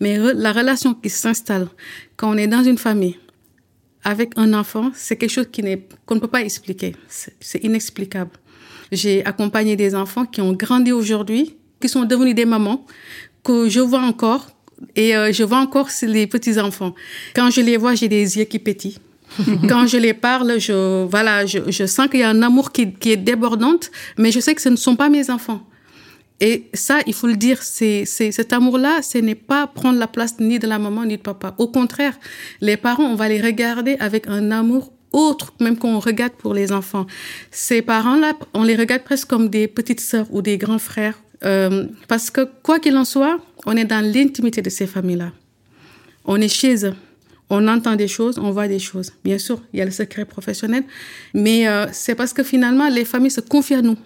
Mais 0.00 0.18
re- 0.18 0.34
la 0.34 0.52
relation 0.52 0.94
qui 0.94 1.10
s'installe 1.10 1.68
quand 2.16 2.30
on 2.32 2.36
est 2.36 2.46
dans 2.46 2.62
une 2.62 2.78
famille 2.78 3.16
avec 4.04 4.32
un 4.36 4.54
enfant, 4.54 4.92
c'est 4.94 5.16
quelque 5.16 5.30
chose 5.32 5.48
qui 5.50 5.62
n'est 5.62 5.82
qu'on 6.06 6.14
ne 6.14 6.20
peut 6.20 6.28
pas 6.28 6.42
expliquer. 6.42 6.94
C'est 7.40 7.62
inexplicable. 7.64 8.30
J'ai 8.92 9.24
accompagné 9.24 9.76
des 9.76 9.94
enfants 9.94 10.24
qui 10.26 10.40
ont 10.40 10.52
grandi 10.52 10.92
aujourd'hui, 10.92 11.56
qui 11.80 11.88
sont 11.88 12.04
devenus 12.04 12.34
des 12.34 12.44
mamans, 12.46 12.86
que 13.44 13.68
je 13.68 13.80
vois 13.80 14.02
encore. 14.02 14.46
Et 14.96 15.14
euh, 15.14 15.30
je 15.32 15.42
vois 15.42 15.58
encore 15.58 15.88
les 16.02 16.26
petits-enfants. 16.26 16.94
Quand 17.36 17.50
je 17.50 17.60
les 17.60 17.76
vois, 17.76 17.94
j'ai 17.94 18.08
des 18.08 18.38
yeux 18.38 18.44
qui 18.44 18.58
pétillent. 18.58 18.98
Quand 19.68 19.86
je 19.86 19.96
les 19.96 20.14
parle, 20.14 20.58
je, 20.58 21.04
voilà, 21.04 21.46
je, 21.46 21.86
sens 21.86 22.08
qu'il 22.08 22.20
y 22.20 22.22
a 22.22 22.28
un 22.28 22.42
amour 22.42 22.72
qui, 22.72 22.94
est 23.04 23.16
débordante, 23.16 23.90
mais 24.18 24.32
je 24.32 24.40
sais 24.40 24.54
que 24.54 24.62
ce 24.62 24.68
ne 24.68 24.76
sont 24.76 24.96
pas 24.96 25.08
mes 25.08 25.30
enfants. 25.30 25.62
Et 26.40 26.68
ça, 26.72 27.00
il 27.06 27.12
faut 27.12 27.26
le 27.26 27.36
dire, 27.36 27.62
c'est, 27.62 28.04
cet 28.06 28.52
amour-là, 28.52 29.02
ce 29.02 29.18
n'est 29.18 29.34
pas 29.34 29.66
prendre 29.66 29.98
la 29.98 30.06
place 30.06 30.36
ni 30.40 30.58
de 30.58 30.66
la 30.66 30.78
maman 30.78 31.04
ni 31.04 31.16
de 31.16 31.22
papa. 31.22 31.54
Au 31.58 31.68
contraire, 31.68 32.18
les 32.60 32.78
parents, 32.78 33.04
on 33.04 33.14
va 33.14 33.28
les 33.28 33.40
regarder 33.40 33.96
avec 34.00 34.26
un 34.26 34.50
amour 34.50 34.92
autre, 35.12 35.52
même 35.60 35.76
qu'on 35.76 35.98
regarde 35.98 36.32
pour 36.32 36.54
les 36.54 36.72
enfants. 36.72 37.06
Ces 37.50 37.82
parents-là, 37.82 38.32
on 38.54 38.62
les 38.62 38.76
regarde 38.76 39.02
presque 39.02 39.28
comme 39.28 39.48
des 39.48 39.68
petites 39.68 40.00
sœurs 40.00 40.26
ou 40.30 40.40
des 40.40 40.56
grands 40.56 40.78
frères. 40.78 41.18
Euh, 41.44 41.86
parce 42.08 42.30
que, 42.30 42.48
quoi 42.62 42.78
qu'il 42.78 42.96
en 42.96 43.04
soit, 43.04 43.38
on 43.66 43.76
est 43.76 43.84
dans 43.84 44.04
l'intimité 44.04 44.62
de 44.62 44.70
ces 44.70 44.86
familles-là. 44.86 45.32
On 46.24 46.40
est 46.40 46.48
chez 46.48 46.86
eux. 46.86 46.94
On 47.50 47.66
entend 47.66 47.96
des 47.96 48.08
choses, 48.08 48.38
on 48.38 48.52
voit 48.52 48.68
des 48.68 48.78
choses. 48.78 49.12
Bien 49.24 49.38
sûr, 49.38 49.60
il 49.72 49.80
y 49.80 49.82
a 49.82 49.84
le 49.84 49.90
secret 49.90 50.24
professionnel, 50.24 50.84
mais 51.34 51.68
euh, 51.68 51.86
c'est 51.92 52.14
parce 52.14 52.32
que 52.32 52.44
finalement, 52.44 52.88
les 52.88 53.04
familles 53.04 53.32
se 53.32 53.40
confient 53.40 53.74
à 53.74 53.82
nous. 53.82 53.96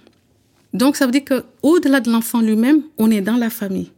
Donc, 0.73 0.97
ça 0.97 1.07
veut 1.07 1.13
dire 1.13 1.25
qu'au-delà 1.25 2.01
de 2.01 2.11
l'enfant 2.11 2.41
lui-même, 2.41 2.83
on 2.99 3.11
est 3.11 3.21
dans 3.21 3.37
la 3.37 3.51
famille. 3.51 3.93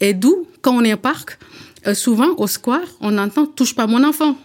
Et 0.00 0.14
d'où, 0.14 0.46
quand 0.60 0.76
on 0.76 0.84
est 0.84 0.94
au 0.94 0.98
parc, 0.98 1.38
euh, 1.86 1.94
souvent 1.94 2.34
au 2.36 2.46
square, 2.46 2.86
on 3.00 3.18
entend 3.18 3.46
touche 3.46 3.74
pas 3.74 3.86
mon 3.86 4.04
enfant. 4.04 4.36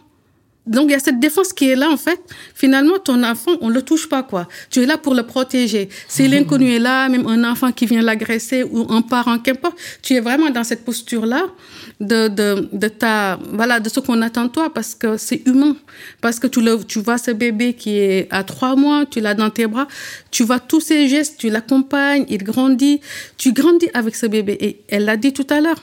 Donc 0.67 0.86
il 0.89 0.91
y 0.91 0.95
a 0.95 0.99
cette 0.99 1.19
défense 1.19 1.53
qui 1.53 1.69
est 1.69 1.75
là 1.75 1.89
en 1.89 1.97
fait. 1.97 2.19
Finalement, 2.53 2.97
ton 2.99 3.23
enfant, 3.23 3.51
on 3.62 3.69
le 3.69 3.82
touche 3.82 4.08
pas 4.10 4.23
quoi. 4.23 4.47
Tu 4.69 4.82
es 4.82 4.86
là 4.86 4.97
pour 4.97 5.13
le 5.15 5.23
protéger. 5.23 5.89
Si 6.08 6.23
Mhm. 6.23 6.32
l'inconnu 6.32 6.71
est 6.75 6.80
là, 6.80 7.10
même 7.10 7.25
un 7.27 7.43
enfant 7.51 7.71
qui 7.71 7.86
vient 7.86 8.01
l'agresser 8.01 8.63
ou 8.63 8.86
un 8.89 9.01
parent, 9.01 9.39
qu'importe, 9.39 9.77
tu 10.01 10.13
es 10.13 10.19
vraiment 10.19 10.49
dans 10.49 10.63
cette 10.63 10.84
posture 10.86 11.25
là 11.25 11.43
de 11.99 12.27
de 12.27 12.47
de 12.73 12.88
ta 12.88 13.39
voilà 13.60 13.80
de 13.80 13.89
ce 13.89 13.99
qu'on 13.99 14.21
attend 14.21 14.45
de 14.45 14.49
toi 14.49 14.73
parce 14.73 14.93
que 14.95 15.17
c'est 15.17 15.41
humain. 15.47 15.75
Parce 16.21 16.39
que 16.39 16.47
tu 16.47 16.62
le 16.62 16.84
tu 16.84 16.99
vois 16.99 17.17
ce 17.17 17.32
bébé 17.32 17.73
qui 17.73 17.91
est 17.97 18.27
à 18.32 18.43
trois 18.43 18.75
mois, 18.75 19.06
tu 19.06 19.19
l'as 19.19 19.34
dans 19.34 19.49
tes 19.49 19.67
bras, 19.67 19.88
tu 20.32 20.43
vois 20.43 20.60
tous 20.60 20.82
ses 20.82 21.08
gestes, 21.08 21.36
tu 21.39 21.49
l'accompagnes, 21.49 22.25
il 22.30 22.43
grandit, 22.43 22.99
tu 23.38 23.51
grandis 23.53 23.89
avec 23.93 24.15
ce 24.15 24.25
bébé. 24.25 24.58
Et 24.60 24.82
elle 24.89 25.06
l'a 25.06 25.17
dit 25.17 25.34
tout 25.34 25.47
à 25.49 25.62
l'heure 25.62 25.82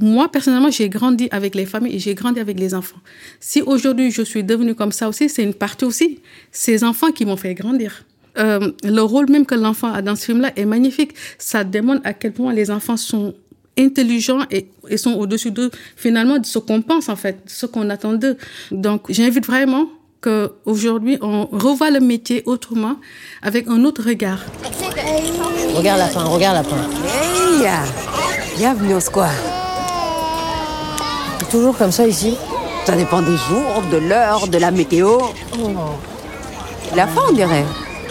moi, 0.00 0.30
personnellement, 0.30 0.70
j'ai 0.70 0.88
grandi 0.88 1.28
avec 1.30 1.54
les 1.54 1.66
familles 1.66 1.96
et 1.96 1.98
j'ai 1.98 2.14
grandi 2.14 2.40
avec 2.40 2.58
les 2.58 2.74
enfants. 2.74 2.98
Si 3.40 3.62
aujourd'hui 3.62 4.10
je 4.10 4.22
suis 4.22 4.44
devenue 4.44 4.74
comme 4.74 4.92
ça 4.92 5.08
aussi, 5.08 5.28
c'est 5.28 5.42
une 5.42 5.54
partie 5.54 5.84
aussi. 5.84 6.20
Ces 6.52 6.84
enfants 6.84 7.10
qui 7.10 7.24
m'ont 7.24 7.36
fait 7.36 7.54
grandir. 7.54 8.04
Euh, 8.38 8.72
le 8.84 9.00
rôle 9.00 9.30
même 9.30 9.46
que 9.46 9.54
l'enfant 9.54 9.92
a 9.92 10.02
dans 10.02 10.14
ce 10.14 10.26
film-là 10.26 10.52
est 10.56 10.66
magnifique. 10.66 11.12
Ça 11.38 11.64
démontre 11.64 12.02
à 12.04 12.12
quel 12.12 12.32
point 12.32 12.52
les 12.52 12.70
enfants 12.70 12.96
sont 12.96 13.34
intelligents 13.78 14.40
et, 14.50 14.68
et 14.88 14.96
sont 14.96 15.14
au-dessus 15.14 15.50
d'eux, 15.50 15.70
finalement, 15.96 16.38
de 16.38 16.46
ce 16.46 16.58
qu'on 16.58 16.82
pense, 16.82 17.08
en 17.08 17.16
fait, 17.16 17.44
de 17.44 17.50
ce 17.50 17.66
qu'on 17.66 17.88
attend 17.90 18.14
d'eux. 18.14 18.36
Donc, 18.70 19.10
j'invite 19.10 19.46
vraiment 19.46 19.88
qu'aujourd'hui, 20.20 21.18
on 21.20 21.46
revoit 21.46 21.90
le 21.90 22.00
métier 22.00 22.42
autrement, 22.46 22.96
avec 23.42 23.68
un 23.68 23.84
autre 23.84 24.02
regard. 24.02 24.40
Regarde 25.74 25.98
la 25.98 26.08
fin, 26.08 26.24
regarde 26.24 26.56
la 26.56 26.64
fin. 26.64 26.88
Hey 27.04 27.66
Bienvenue 28.56 28.94
au 28.94 29.00
square. 29.00 29.55
C'est 31.38 31.48
toujours 31.50 31.76
comme 31.76 31.92
ça 31.92 32.06
ici 32.06 32.36
Ça 32.84 32.92
dépend 32.92 33.20
des 33.22 33.36
jours, 33.36 33.82
de 33.90 33.98
l'heure, 33.98 34.48
de 34.48 34.58
la 34.58 34.70
météo. 34.70 35.18
La 36.94 37.06
fin, 37.06 37.22
on 37.28 37.32
dirait. 37.32 37.64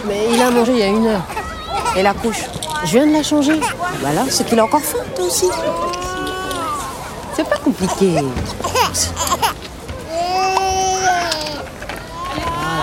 Mais 0.08 0.28
il 0.32 0.42
a 0.42 0.52
mangé 0.52 0.72
il 0.74 0.80
y 0.80 0.84
a 0.84 0.88
une 0.88 1.08
heure. 1.08 1.24
Et 1.96 2.04
la 2.04 2.14
couche 2.14 2.44
Je 2.84 2.92
viens 2.92 3.08
de 3.08 3.14
la 3.14 3.24
changer. 3.24 3.60
Voilà, 4.02 4.24
c'est 4.30 4.46
qu'il 4.46 4.60
a 4.60 4.66
encore 4.66 4.82
faim, 4.82 5.00
toi 5.16 5.26
aussi. 5.26 5.50
C'est 7.36 7.48
pas 7.50 7.58
compliqué. 7.58 8.16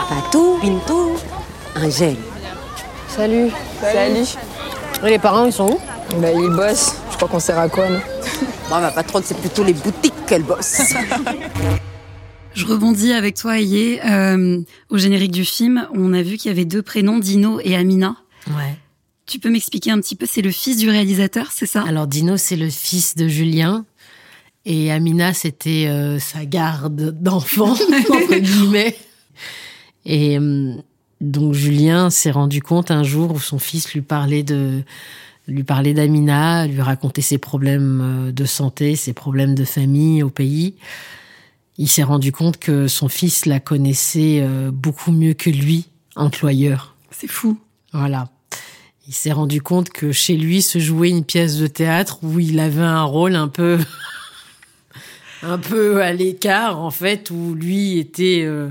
Patou, 0.09 0.59
Pintou, 0.61 1.17
Angèle. 1.77 2.17
Salut. 3.09 3.51
Salut. 3.81 4.27
Et 5.05 5.11
les 5.11 5.19
parents, 5.19 5.45
ils 5.45 5.53
sont 5.53 5.71
où? 5.71 5.79
Bah, 6.17 6.29
ils 6.35 6.51
bossent. 6.51 6.97
Je 7.11 7.17
crois 7.17 7.29
qu'on 7.29 7.41
sert 7.41 7.59
à 7.59 7.69
quoi, 7.69 7.85
nous? 7.89 8.01
Moi, 8.73 8.81
ma 8.81 8.91
patronne, 8.91 9.23
c'est 9.23 9.37
plutôt 9.37 9.65
les 9.65 9.75
boutiques 9.75 10.15
qu'elle 10.27 10.45
bosse. 10.45 10.81
Je 12.55 12.65
rebondis 12.65 13.13
avec 13.13 13.37
toi, 13.37 13.59
Ayé. 13.59 14.01
Euh, 14.03 14.63
au 14.89 14.97
générique 14.97 15.31
du 15.33 15.45
film, 15.45 15.87
on 15.93 16.15
a 16.15 16.23
vu 16.23 16.39
qu'il 16.39 16.51
y 16.51 16.53
avait 16.53 16.65
deux 16.65 16.81
prénoms, 16.81 17.19
Dino 17.19 17.61
et 17.63 17.77
Amina. 17.77 18.17
Ouais. 18.47 18.79
Tu 19.27 19.39
peux 19.39 19.51
m'expliquer 19.51 19.91
un 19.91 20.01
petit 20.01 20.17
peu, 20.17 20.25
c'est 20.25 20.41
le 20.41 20.51
fils 20.51 20.79
du 20.79 20.89
réalisateur, 20.89 21.49
c'est 21.53 21.67
ça? 21.67 21.85
Alors 21.87 22.07
Dino, 22.07 22.39
c'est 22.39 22.57
le 22.57 22.71
fils 22.71 23.15
de 23.15 23.29
Julien. 23.29 23.85
Et 24.65 24.91
Amina, 24.91 25.35
c'était 25.35 25.89
euh, 25.89 26.19
sa 26.19 26.47
garde 26.47 27.23
d'enfant, 27.23 27.73
entre 28.11 28.39
guillemets. 28.39 28.97
Et 30.07 30.39
euh, 30.39 30.77
donc 31.21 31.53
Julien 31.53 32.09
s'est 32.09 32.31
rendu 32.31 32.63
compte 32.63 32.91
un 32.91 33.03
jour 33.03 33.33
où 33.33 33.39
son 33.39 33.59
fils 33.59 33.93
lui 33.93 34.01
parlait 34.01 34.45
de 34.45 34.83
lui 35.49 35.65
parlait 35.65 35.95
d'Amina, 35.95 36.67
lui 36.67 36.81
racontait 36.81 37.23
ses 37.23 37.39
problèmes 37.39 38.01
euh, 38.03 38.33
de 38.33 38.45
santé, 38.45 38.97
ses 38.97 39.13
problèmes 39.13 39.55
de 39.55 39.65
famille 39.65 40.23
au 40.23 40.31
pays. 40.31 40.75
Il 41.79 41.89
s'est 41.89 42.03
rendu 42.03 42.33
compte 42.33 42.59
que 42.59 42.87
son 42.87 43.09
fils 43.09 43.47
la 43.47 43.59
connaissait 43.59 44.41
euh, 44.43 44.71
beaucoup 44.71 45.11
mieux 45.11 45.35
que 45.35 45.51
lui, 45.51 45.89
employeur. 46.17 46.95
C'est 47.11 47.31
fou. 47.31 47.59
Voilà. 47.93 48.29
Il 49.09 49.15
s'est 49.15 49.33
rendu 49.33 49.61
compte 49.61 49.91
que 49.91 50.13
chez 50.13 50.37
lui 50.37 50.63
se 50.63 50.79
jouait 50.79 51.11
une 51.11 51.25
pièce 51.25 51.57
de 51.57 51.67
théâtre 51.67 52.19
où 52.23 52.39
il 52.39 52.61
avait 52.61 52.83
un 52.83 53.03
rôle 53.03 53.35
un 53.35 53.49
peu 53.49 53.79
un 55.43 55.59
peu 55.59 56.03
à 56.03 56.13
l'écart 56.13 56.79
en 56.79 56.91
fait 56.91 57.31
où 57.31 57.55
lui 57.55 57.99
était 57.99 58.43
euh, 58.45 58.69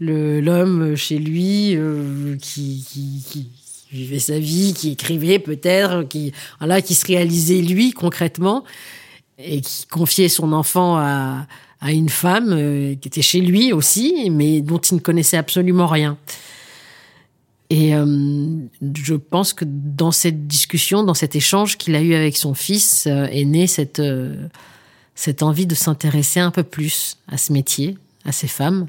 le 0.00 0.40
l'homme 0.40 0.96
chez 0.96 1.18
lui 1.18 1.76
euh, 1.76 2.36
qui, 2.36 2.84
qui, 2.88 3.22
qui 3.24 3.50
vivait 3.92 4.18
sa 4.18 4.38
vie, 4.38 4.74
qui 4.74 4.92
écrivait 4.92 5.38
peut-être, 5.38 6.02
qui 6.04 6.32
voilà, 6.58 6.82
qui 6.82 6.94
se 6.94 7.06
réalisait 7.06 7.60
lui 7.60 7.92
concrètement 7.92 8.64
et 9.38 9.60
qui 9.60 9.86
confiait 9.86 10.28
son 10.28 10.52
enfant 10.52 10.96
à 10.96 11.46
à 11.80 11.92
une 11.92 12.08
femme 12.08 12.52
euh, 12.52 12.94
qui 12.96 13.08
était 13.08 13.22
chez 13.22 13.40
lui 13.40 13.72
aussi, 13.72 14.30
mais 14.30 14.60
dont 14.60 14.78
il 14.78 14.96
ne 14.96 15.00
connaissait 15.00 15.36
absolument 15.36 15.86
rien. 15.86 16.18
Et 17.70 17.94
euh, 17.94 18.46
je 18.96 19.14
pense 19.14 19.52
que 19.52 19.64
dans 19.66 20.10
cette 20.10 20.46
discussion, 20.46 21.02
dans 21.02 21.14
cet 21.14 21.36
échange 21.36 21.76
qu'il 21.76 21.94
a 21.94 22.00
eu 22.00 22.14
avec 22.14 22.36
son 22.36 22.54
fils, 22.54 23.06
euh, 23.06 23.26
est 23.26 23.44
née 23.44 23.66
cette, 23.66 24.00
euh, 24.00 24.48
cette 25.14 25.42
envie 25.42 25.66
de 25.66 25.74
s'intéresser 25.74 26.40
un 26.40 26.50
peu 26.50 26.62
plus 26.62 27.18
à 27.28 27.36
ce 27.36 27.52
métier, 27.52 27.98
à 28.24 28.32
ces 28.32 28.48
femmes. 28.48 28.86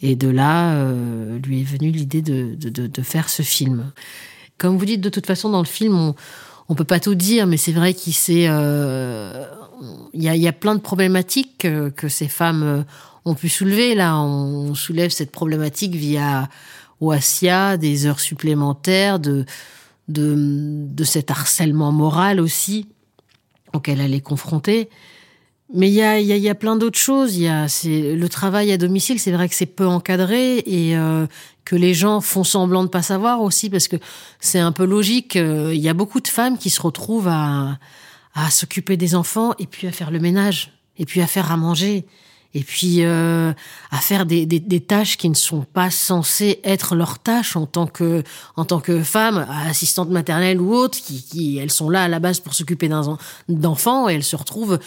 Et 0.00 0.16
de 0.16 0.28
là, 0.28 0.74
euh, 0.74 1.38
lui 1.40 1.60
est 1.60 1.64
venue 1.64 1.90
l'idée 1.90 2.22
de, 2.22 2.54
de, 2.54 2.86
de, 2.86 3.02
faire 3.02 3.28
ce 3.28 3.42
film. 3.42 3.90
Comme 4.56 4.76
vous 4.76 4.84
dites, 4.84 5.00
de 5.00 5.08
toute 5.08 5.26
façon, 5.26 5.50
dans 5.50 5.58
le 5.58 5.66
film, 5.66 5.96
on 5.96 6.14
on 6.68 6.74
peut 6.74 6.84
pas 6.84 7.00
tout 7.00 7.14
dire, 7.14 7.46
mais 7.46 7.56
c'est 7.56 7.72
vrai 7.72 7.94
qu'il 7.94 8.14
s'est, 8.14 8.46
euh, 8.48 9.44
il 10.12 10.22
y 10.22 10.28
a, 10.28 10.36
y 10.36 10.46
a 10.46 10.52
plein 10.52 10.74
de 10.74 10.80
problématiques 10.80 11.58
que, 11.58 11.88
que 11.88 12.08
ces 12.08 12.28
femmes 12.28 12.62
euh, 12.62 12.82
ont 13.24 13.34
pu 13.34 13.48
soulever. 13.48 13.94
Là, 13.94 14.18
on 14.20 14.74
soulève 14.74 15.10
cette 15.10 15.32
problématique 15.32 15.94
via 15.94 16.48
Oasia, 17.00 17.78
des 17.78 18.06
heures 18.06 18.20
supplémentaires, 18.20 19.18
de, 19.18 19.46
de, 20.08 20.34
de 20.36 21.04
cet 21.04 21.30
harcèlement 21.30 21.90
moral 21.90 22.38
aussi 22.38 22.86
auquel 23.72 24.00
elle 24.00 24.14
est 24.14 24.20
confrontée. 24.20 24.90
Mais 25.74 25.88
il 25.88 25.94
y 25.94 26.02
a, 26.02 26.18
y 26.18 26.32
a, 26.32 26.36
y 26.36 26.48
a 26.48 26.54
plein 26.54 26.76
d'autres 26.76 26.98
choses. 26.98 27.36
Il 27.36 27.42
y 27.42 27.48
a 27.48 27.68
c'est 27.68 28.14
le 28.14 28.28
travail 28.28 28.72
à 28.72 28.78
domicile. 28.78 29.18
C'est 29.18 29.32
vrai 29.32 29.48
que 29.48 29.54
c'est 29.54 29.66
peu 29.66 29.86
encadré 29.86 30.58
et 30.58 30.96
euh, 30.96 31.26
que 31.64 31.76
les 31.76 31.92
gens 31.92 32.20
font 32.22 32.44
semblant 32.44 32.84
de 32.84 32.88
pas 32.88 33.02
savoir 33.02 33.42
aussi 33.42 33.68
parce 33.68 33.88
que 33.88 33.96
c'est 34.40 34.60
un 34.60 34.72
peu 34.72 34.86
logique. 34.86 35.36
Euh, 35.36 35.74
Il 35.74 35.80
y 35.80 35.88
a 35.88 35.94
beaucoup 35.94 36.20
de 36.20 36.28
femmes 36.28 36.56
qui 36.56 36.70
se 36.70 36.80
retrouvent 36.80 37.28
à, 37.28 37.78
à 38.34 38.50
s'occuper 38.50 38.96
des 38.96 39.14
enfants 39.14 39.52
et 39.58 39.66
puis 39.66 39.86
à 39.86 39.92
faire 39.92 40.10
le 40.10 40.20
ménage 40.20 40.72
et 40.96 41.04
puis 41.04 41.20
à 41.20 41.26
faire 41.26 41.52
à 41.52 41.58
manger 41.58 42.06
et 42.54 42.64
puis 42.64 43.04
euh, 43.04 43.52
à 43.90 43.98
faire 43.98 44.24
des, 44.24 44.46
des, 44.46 44.58
des 44.58 44.80
tâches 44.80 45.18
qui 45.18 45.28
ne 45.28 45.34
sont 45.34 45.62
pas 45.62 45.90
censées 45.90 46.60
être 46.64 46.94
leurs 46.94 47.18
tâches 47.18 47.56
en 47.56 47.66
tant 47.66 47.86
que 47.86 48.22
en 48.56 48.64
tant 48.64 48.80
que 48.80 49.02
femme, 49.02 49.46
assistante 49.66 50.08
maternelle 50.08 50.60
ou 50.60 50.72
autre, 50.72 50.98
qui, 50.98 51.22
qui 51.22 51.58
elles 51.58 51.70
sont 51.70 51.90
là 51.90 52.04
à 52.04 52.08
la 52.08 52.20
base 52.20 52.40
pour 52.40 52.54
s'occuper 52.54 52.88
d'un 52.88 53.18
d'enfants 53.50 54.08
et 54.08 54.14
elles 54.14 54.24
se 54.24 54.36
retrouvent 54.36 54.78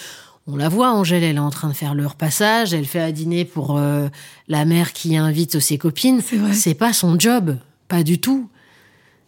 on 0.48 0.56
la 0.56 0.70
voit, 0.70 0.92
Angèle, 0.92 1.24
elle 1.24 1.36
est 1.36 1.40
en 1.40 1.50
train 1.50 1.70
de 1.70 1.74
faire 1.74 1.94
le 1.94 2.06
repassage, 2.06 2.74
elle 2.74 2.86
fait 2.86 3.00
à 3.00 3.12
dîner 3.12 3.46
pour 3.46 3.78
euh, 3.78 4.08
la 4.48 4.66
mère 4.66 4.92
qui 4.92 5.16
invite 5.16 5.60
ses 5.60 5.78
copines. 5.78 6.22
C'est 6.52 6.74
pas 6.74 6.94
son 6.94 7.20
job, 7.20 7.58
pas 7.88 8.04
du 8.04 8.20
tout. 8.20 8.50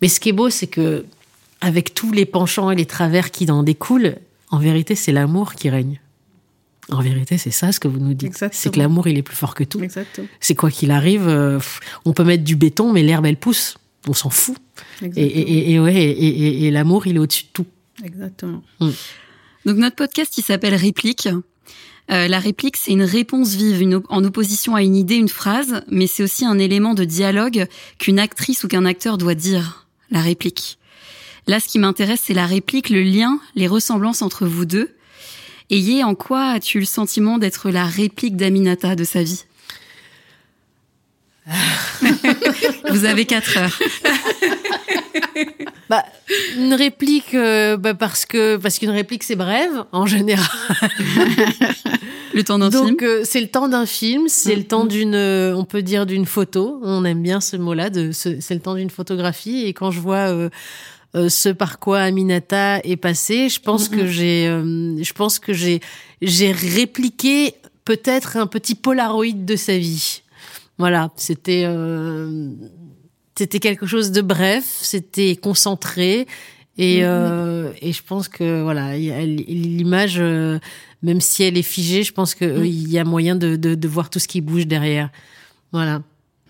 Mais 0.02 0.08
ce 0.10 0.20
qui 0.20 0.30
est 0.30 0.34
beau, 0.34 0.50
c'est 0.50 0.68
que 0.68 1.06
avec 1.62 1.94
tous 1.94 2.12
les 2.12 2.26
penchants 2.26 2.72
et 2.72 2.76
les 2.76 2.86
travers 2.86 3.32
qui 3.32 3.50
en 3.50 3.64
découlent, 3.64 4.16
en 4.50 4.60
vérité, 4.60 4.96
c'est 4.96 5.12
l'amour 5.12 5.54
qui 5.54 5.70
règne. 5.70 6.00
En 6.92 7.02
vérité, 7.02 7.38
c'est 7.38 7.52
ça 7.52 7.72
ce 7.72 7.80
que 7.80 7.88
vous 7.88 8.00
nous 8.00 8.14
dites. 8.14 8.44
C'est 8.52 8.74
que 8.74 8.80
l'amour, 8.80 9.08
il 9.08 9.18
est 9.18 9.24
plus 9.24 9.36
fort 9.36 9.56
que 9.56 9.64
tout. 9.64 9.82
C'est 10.42 10.56
quoi 10.56 10.70
qu'il 10.70 10.92
arrive, 10.92 11.28
euh, 11.28 11.60
on 12.06 12.12
peut 12.12 12.26
mettre 12.26 12.44
du 12.44 12.58
béton, 12.58 12.92
mais 12.92 13.04
l'herbe, 13.04 13.26
elle 13.26 13.38
pousse. 13.38 13.78
On 14.08 14.14
s'en 14.14 14.30
fout. 14.30 14.58
Et, 15.02 15.06
et, 15.06 15.24
et, 15.24 15.72
et, 15.72 15.80
ouais, 15.80 15.96
et, 15.96 16.28
et, 16.28 16.66
et 16.66 16.72
l'amour, 16.72 17.08
il 17.08 17.16
est 17.16 17.20
au-dessus 17.20 17.46
de 17.46 17.50
tout. 17.54 17.66
Exactement. 18.04 18.62
Mm. 18.82 18.90
Donc 19.66 19.78
notre 19.78 19.96
podcast, 19.96 20.38
il 20.38 20.44
s'appelle 20.44 20.76
Réplique. 20.76 21.30
Euh, 22.12 22.28
la 22.28 22.40
réplique, 22.40 22.76
c'est 22.76 22.92
une 22.92 23.04
réponse 23.04 23.54
vive 23.54 24.02
en 24.10 24.24
opposition 24.26 24.76
à 24.76 24.82
une 24.82 24.96
idée, 24.96 25.16
une 25.16 25.30
phrase, 25.30 25.84
mais 25.88 26.08
c'est 26.08 26.24
aussi 26.24 26.46
un 26.46 26.60
élément 26.60 26.94
de 26.94 27.06
dialogue 27.06 27.68
qu'une 27.98 28.20
actrice 28.20 28.66
ou 28.66 28.68
qu'un 28.68 28.86
acteur 28.86 29.18
doit 29.18 29.36
dire. 29.36 29.88
La 30.12 30.22
réplique. 30.22 30.78
Là, 31.48 31.60
ce 31.60 31.68
qui 31.68 31.80
m'intéresse, 31.80 32.22
c'est 32.26 32.34
la 32.34 32.46
réplique, 32.46 32.90
le 32.90 33.04
lien, 33.04 33.40
les 33.56 33.68
ressemblances 33.68 34.22
entre 34.22 34.46
vous 34.46 34.66
deux. 34.66 34.90
Yé, 35.70 36.04
en 36.04 36.14
quoi 36.14 36.50
as-tu 36.50 36.80
le 36.80 36.86
sentiment 36.86 37.38
d'être 37.38 37.72
la 37.72 37.86
réplique 37.86 38.36
d'Aminata 38.36 38.96
de 38.96 39.04
sa 39.04 39.24
vie? 39.24 39.44
Vous 42.90 43.06
avez 43.06 43.26
quatre 43.26 43.58
heures. 43.58 43.80
Bah, 45.90 46.04
une 46.58 46.74
réplique, 46.74 47.34
euh, 47.34 47.76
bah, 47.78 47.94
parce 47.94 48.26
que 48.26 48.56
parce 48.58 48.80
qu'une 48.80 48.90
réplique 48.90 49.22
c'est 49.24 49.36
brève 49.36 49.84
en 49.92 50.06
général. 50.06 50.48
le 52.34 52.44
temps 52.44 52.58
d'un 52.58 52.70
Donc 52.70 52.86
film. 52.86 52.98
euh, 53.04 53.22
c'est 53.26 53.42
le 53.42 53.48
temps 53.48 53.68
d'un 53.68 53.86
film, 53.86 54.24
c'est 54.28 54.56
le 54.56 54.64
temps 54.64 54.86
d'une, 54.86 55.14
euh, 55.14 55.54
on 55.56 55.66
peut 55.66 55.82
dire 55.82 56.06
d'une 56.06 56.26
photo. 56.26 56.80
On 56.84 57.04
aime 57.06 57.22
bien 57.22 57.42
ce 57.42 57.58
mot-là, 57.58 57.90
de 57.90 58.12
ce- 58.12 58.40
c'est 58.40 58.54
le 58.56 58.62
temps 58.62 58.76
d'une 58.76 58.90
photographie. 58.90 59.66
Et 59.66 59.74
quand 59.74 59.92
je 59.92 60.00
vois 60.00 60.50
ce 61.14 61.50
par 61.50 61.80
quoi 61.80 62.00
Aminata 62.00 62.80
est 62.84 62.96
passée, 62.98 63.50
je 63.50 63.60
pense 63.60 63.88
que 63.90 64.08
j'ai, 64.08 64.48
euh, 64.48 64.96
je 65.04 65.14
pense 65.14 65.38
que 65.38 65.54
j'ai 65.54 65.80
j'ai 66.22 66.52
répliqué 66.52 67.54
peut-être 67.86 68.38
un 68.38 68.48
petit 68.48 68.76
polaroid 68.76 69.26
de 69.34 69.56
sa 69.56 69.78
vie. 69.78 70.23
Voilà, 70.78 71.12
c'était 71.16 71.64
euh, 71.66 72.50
c'était 73.38 73.60
quelque 73.60 73.86
chose 73.86 74.12
de 74.12 74.22
bref, 74.22 74.66
c'était 74.82 75.36
concentré 75.36 76.28
et 76.78 77.02
Mhm. 77.02 77.06
euh, 77.08 77.72
et 77.82 77.94
je 77.94 78.02
pense 78.04 78.28
que 78.28 78.64
voilà, 78.64 78.98
l'image 78.98 80.16
euh, 80.20 80.58
même 81.04 81.22
si 81.22 81.44
elle 81.44 81.58
est 81.58 81.62
figée, 81.62 82.04
je 82.04 82.12
pense 82.12 82.34
que 82.36 82.46
euh, 82.46 82.66
il 82.66 82.90
y 82.92 82.98
a 82.98 83.04
moyen 83.04 83.36
de, 83.36 83.56
de 83.56 83.76
de 83.76 83.88
voir 83.88 84.10
tout 84.10 84.20
ce 84.20 84.28
qui 84.28 84.42
bouge 84.42 84.66
derrière. 84.68 85.10
Voilà. 85.72 86.02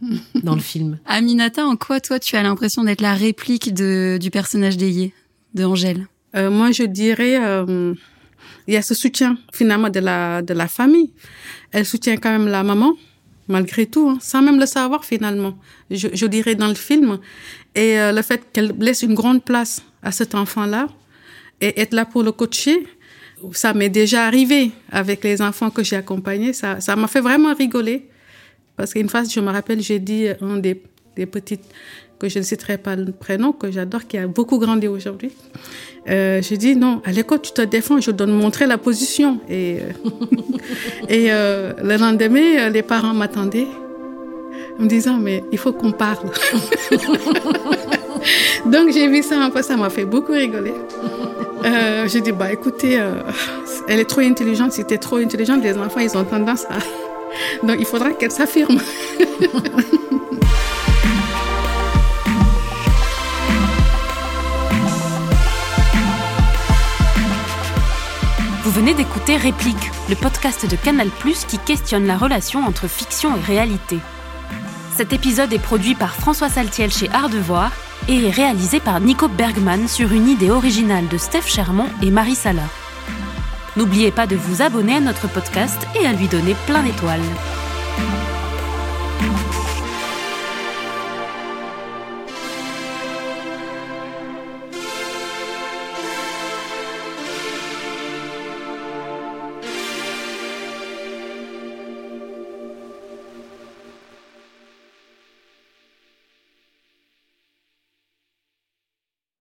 Dans 0.44 0.56
le 0.56 0.62
film. 0.62 1.00
Aminata, 1.06 1.66
en 1.66 1.76
quoi 1.78 2.00
toi 2.02 2.20
tu 2.20 2.36
as 2.36 2.44
l'impression 2.44 2.84
d'être 2.84 3.02
la 3.02 3.14
réplique 3.14 3.74
de, 3.74 4.18
du 4.20 4.32
personnage 4.32 4.76
d'Ayé, 4.78 5.14
de 5.54 5.64
Angèle? 5.64 6.08
Euh, 6.36 6.50
moi, 6.50 6.72
je 6.72 6.84
dirais, 6.84 7.38
euh, 7.42 7.94
il 8.68 8.74
y 8.74 8.78
a 8.78 8.82
ce 8.82 8.94
soutien 8.96 9.38
finalement 9.54 9.90
de 9.90 10.00
la 10.00 10.42
de 10.42 10.54
la 10.54 10.68
famille. 10.68 11.12
Elle 11.72 11.86
soutient 11.86 12.18
quand 12.18 12.32
même 12.32 12.48
la 12.48 12.64
maman, 12.64 12.94
malgré 13.48 13.86
tout, 13.86 14.10
hein, 14.10 14.18
sans 14.22 14.42
même 14.42 14.60
le 14.60 14.66
savoir 14.66 15.04
finalement. 15.06 15.58
Je, 15.92 16.26
dirais 16.26 16.56
dans 16.56 16.68
le 16.68 16.76
film, 16.76 17.20
et 17.76 18.00
euh, 18.00 18.12
le 18.12 18.22
fait 18.22 18.42
qu'elle 18.52 18.74
laisse 18.80 19.04
une 19.04 19.14
grande 19.14 19.44
place 19.44 19.82
à 20.02 20.12
cet 20.12 20.36
enfant-là 20.36 20.88
et 21.62 21.80
être 21.82 21.94
là 21.94 22.06
pour 22.06 22.24
le 22.24 22.32
coacher, 22.32 22.88
ça 23.52 23.74
m'est 23.74 23.90
déjà 23.90 24.26
arrivé 24.26 24.72
avec 24.92 25.24
les 25.24 25.42
enfants 25.42 25.70
que 25.70 25.84
j'ai 25.84 25.98
accompagnés. 25.98 26.54
Ça, 26.54 26.80
ça 26.80 26.96
m'a 26.96 27.08
fait 27.08 27.22
vraiment 27.22 27.54
rigoler 27.54 28.08
parce 28.76 28.94
qu'une 28.94 29.10
fois, 29.10 29.24
je 29.24 29.40
me 29.40 29.52
rappelle, 29.52 29.82
j'ai 29.82 30.00
dit 30.00 30.30
à 30.30 30.38
un 30.42 30.58
des, 30.58 30.82
des 31.16 31.26
petites 31.26 31.66
je 32.30 32.40
ne 32.40 32.44
citerai 32.44 32.78
pas 32.78 32.96
le 32.96 33.12
prénom, 33.12 33.52
que 33.52 33.72
j'adore, 33.72 34.08
qui 34.08 34.18
a 34.18 34.28
beaucoup 34.28 34.60
grandi 34.60 34.88
aujourd'hui. 34.88 35.32
Euh, 36.10 36.42
j'ai 36.42 36.58
dit 36.58 36.76
non, 36.76 37.02
à 37.06 37.12
l'école, 37.12 37.42
tu 37.42 37.52
te 37.52 37.62
défends, 37.62 38.00
je 38.02 38.12
dois 38.12 38.28
montrer 38.28 38.66
la 38.66 38.78
position. 38.78 39.40
Et, 39.50 39.80
euh, 39.80 39.92
euh, 41.12 41.74
le 41.82 41.98
lendemain, 41.98 42.70
les 42.70 42.82
parents 42.82 43.14
m'attendaient 43.14 43.68
en 44.80 44.84
me 44.84 44.88
disant, 44.88 45.18
mais 45.18 45.44
il 45.52 45.58
faut 45.58 45.74
qu'on 45.74 45.92
parle. 45.92 46.30
Donc 48.66 48.92
j'ai 48.94 49.08
vu 49.08 49.22
ça 49.22 49.36
un 49.38 49.62
ça 49.62 49.76
m'a 49.76 49.90
fait 49.90 50.06
beaucoup 50.06 50.32
rigoler. 50.32 50.74
Euh, 51.66 52.08
j'ai 52.08 52.22
dit, 52.22 52.32
bah 52.32 52.52
écoutez, 52.52 53.00
elle 53.88 54.00
est 54.00 54.06
trop 54.06 54.22
intelligente, 54.22 54.72
si 54.74 54.84
t'es 54.86 54.98
trop 54.98 55.18
intelligente, 55.18 55.64
les 55.64 55.78
enfants, 55.78 56.00
ils 56.00 56.18
ont 56.18 56.24
tendance 56.24 56.66
à... 56.66 56.80
Donc 57.66 57.78
il 57.80 57.86
faudra 57.86 58.12
qu'elle 58.12 58.32
s'affirme. 58.32 58.80
Venez 68.74 68.96
d'écouter 68.96 69.38
Réplique, 69.38 69.92
le 70.10 70.16
podcast 70.16 70.68
de 70.68 70.76
Canal+, 70.76 71.10
qui 71.48 71.60
questionne 71.60 72.08
la 72.08 72.18
relation 72.18 72.66
entre 72.66 72.88
fiction 72.88 73.38
et 73.38 73.40
réalité. 73.40 74.00
Cet 74.96 75.14
épisode 75.14 75.54
est 75.54 75.60
produit 75.60 75.94
par 75.94 76.16
François 76.16 76.50
Saltiel 76.50 76.92
chez 76.92 77.08
Art 77.12 77.30
de 77.30 77.38
Voir 77.38 77.72
et 78.08 78.26
est 78.26 78.32
réalisé 78.32 78.80
par 78.80 79.00
Nico 79.00 79.28
Bergman 79.28 79.88
sur 79.88 80.12
une 80.12 80.28
idée 80.28 80.50
originale 80.50 81.08
de 81.08 81.20
Steph 81.20 81.46
Chermont 81.46 81.90
et 82.02 82.10
Marie 82.10 82.34
Sala. 82.34 82.64
N'oubliez 83.78 84.10
pas 84.10 84.26
de 84.26 84.36
vous 84.36 84.64
abonner 84.64 84.96
à 84.96 85.02
notre 85.02 85.30
podcast 85.30 85.80
et 86.02 86.08
à 86.08 86.14
lui 86.14 86.28
donner 86.28 86.56
plein 86.66 86.82
d'étoiles. 86.82 87.22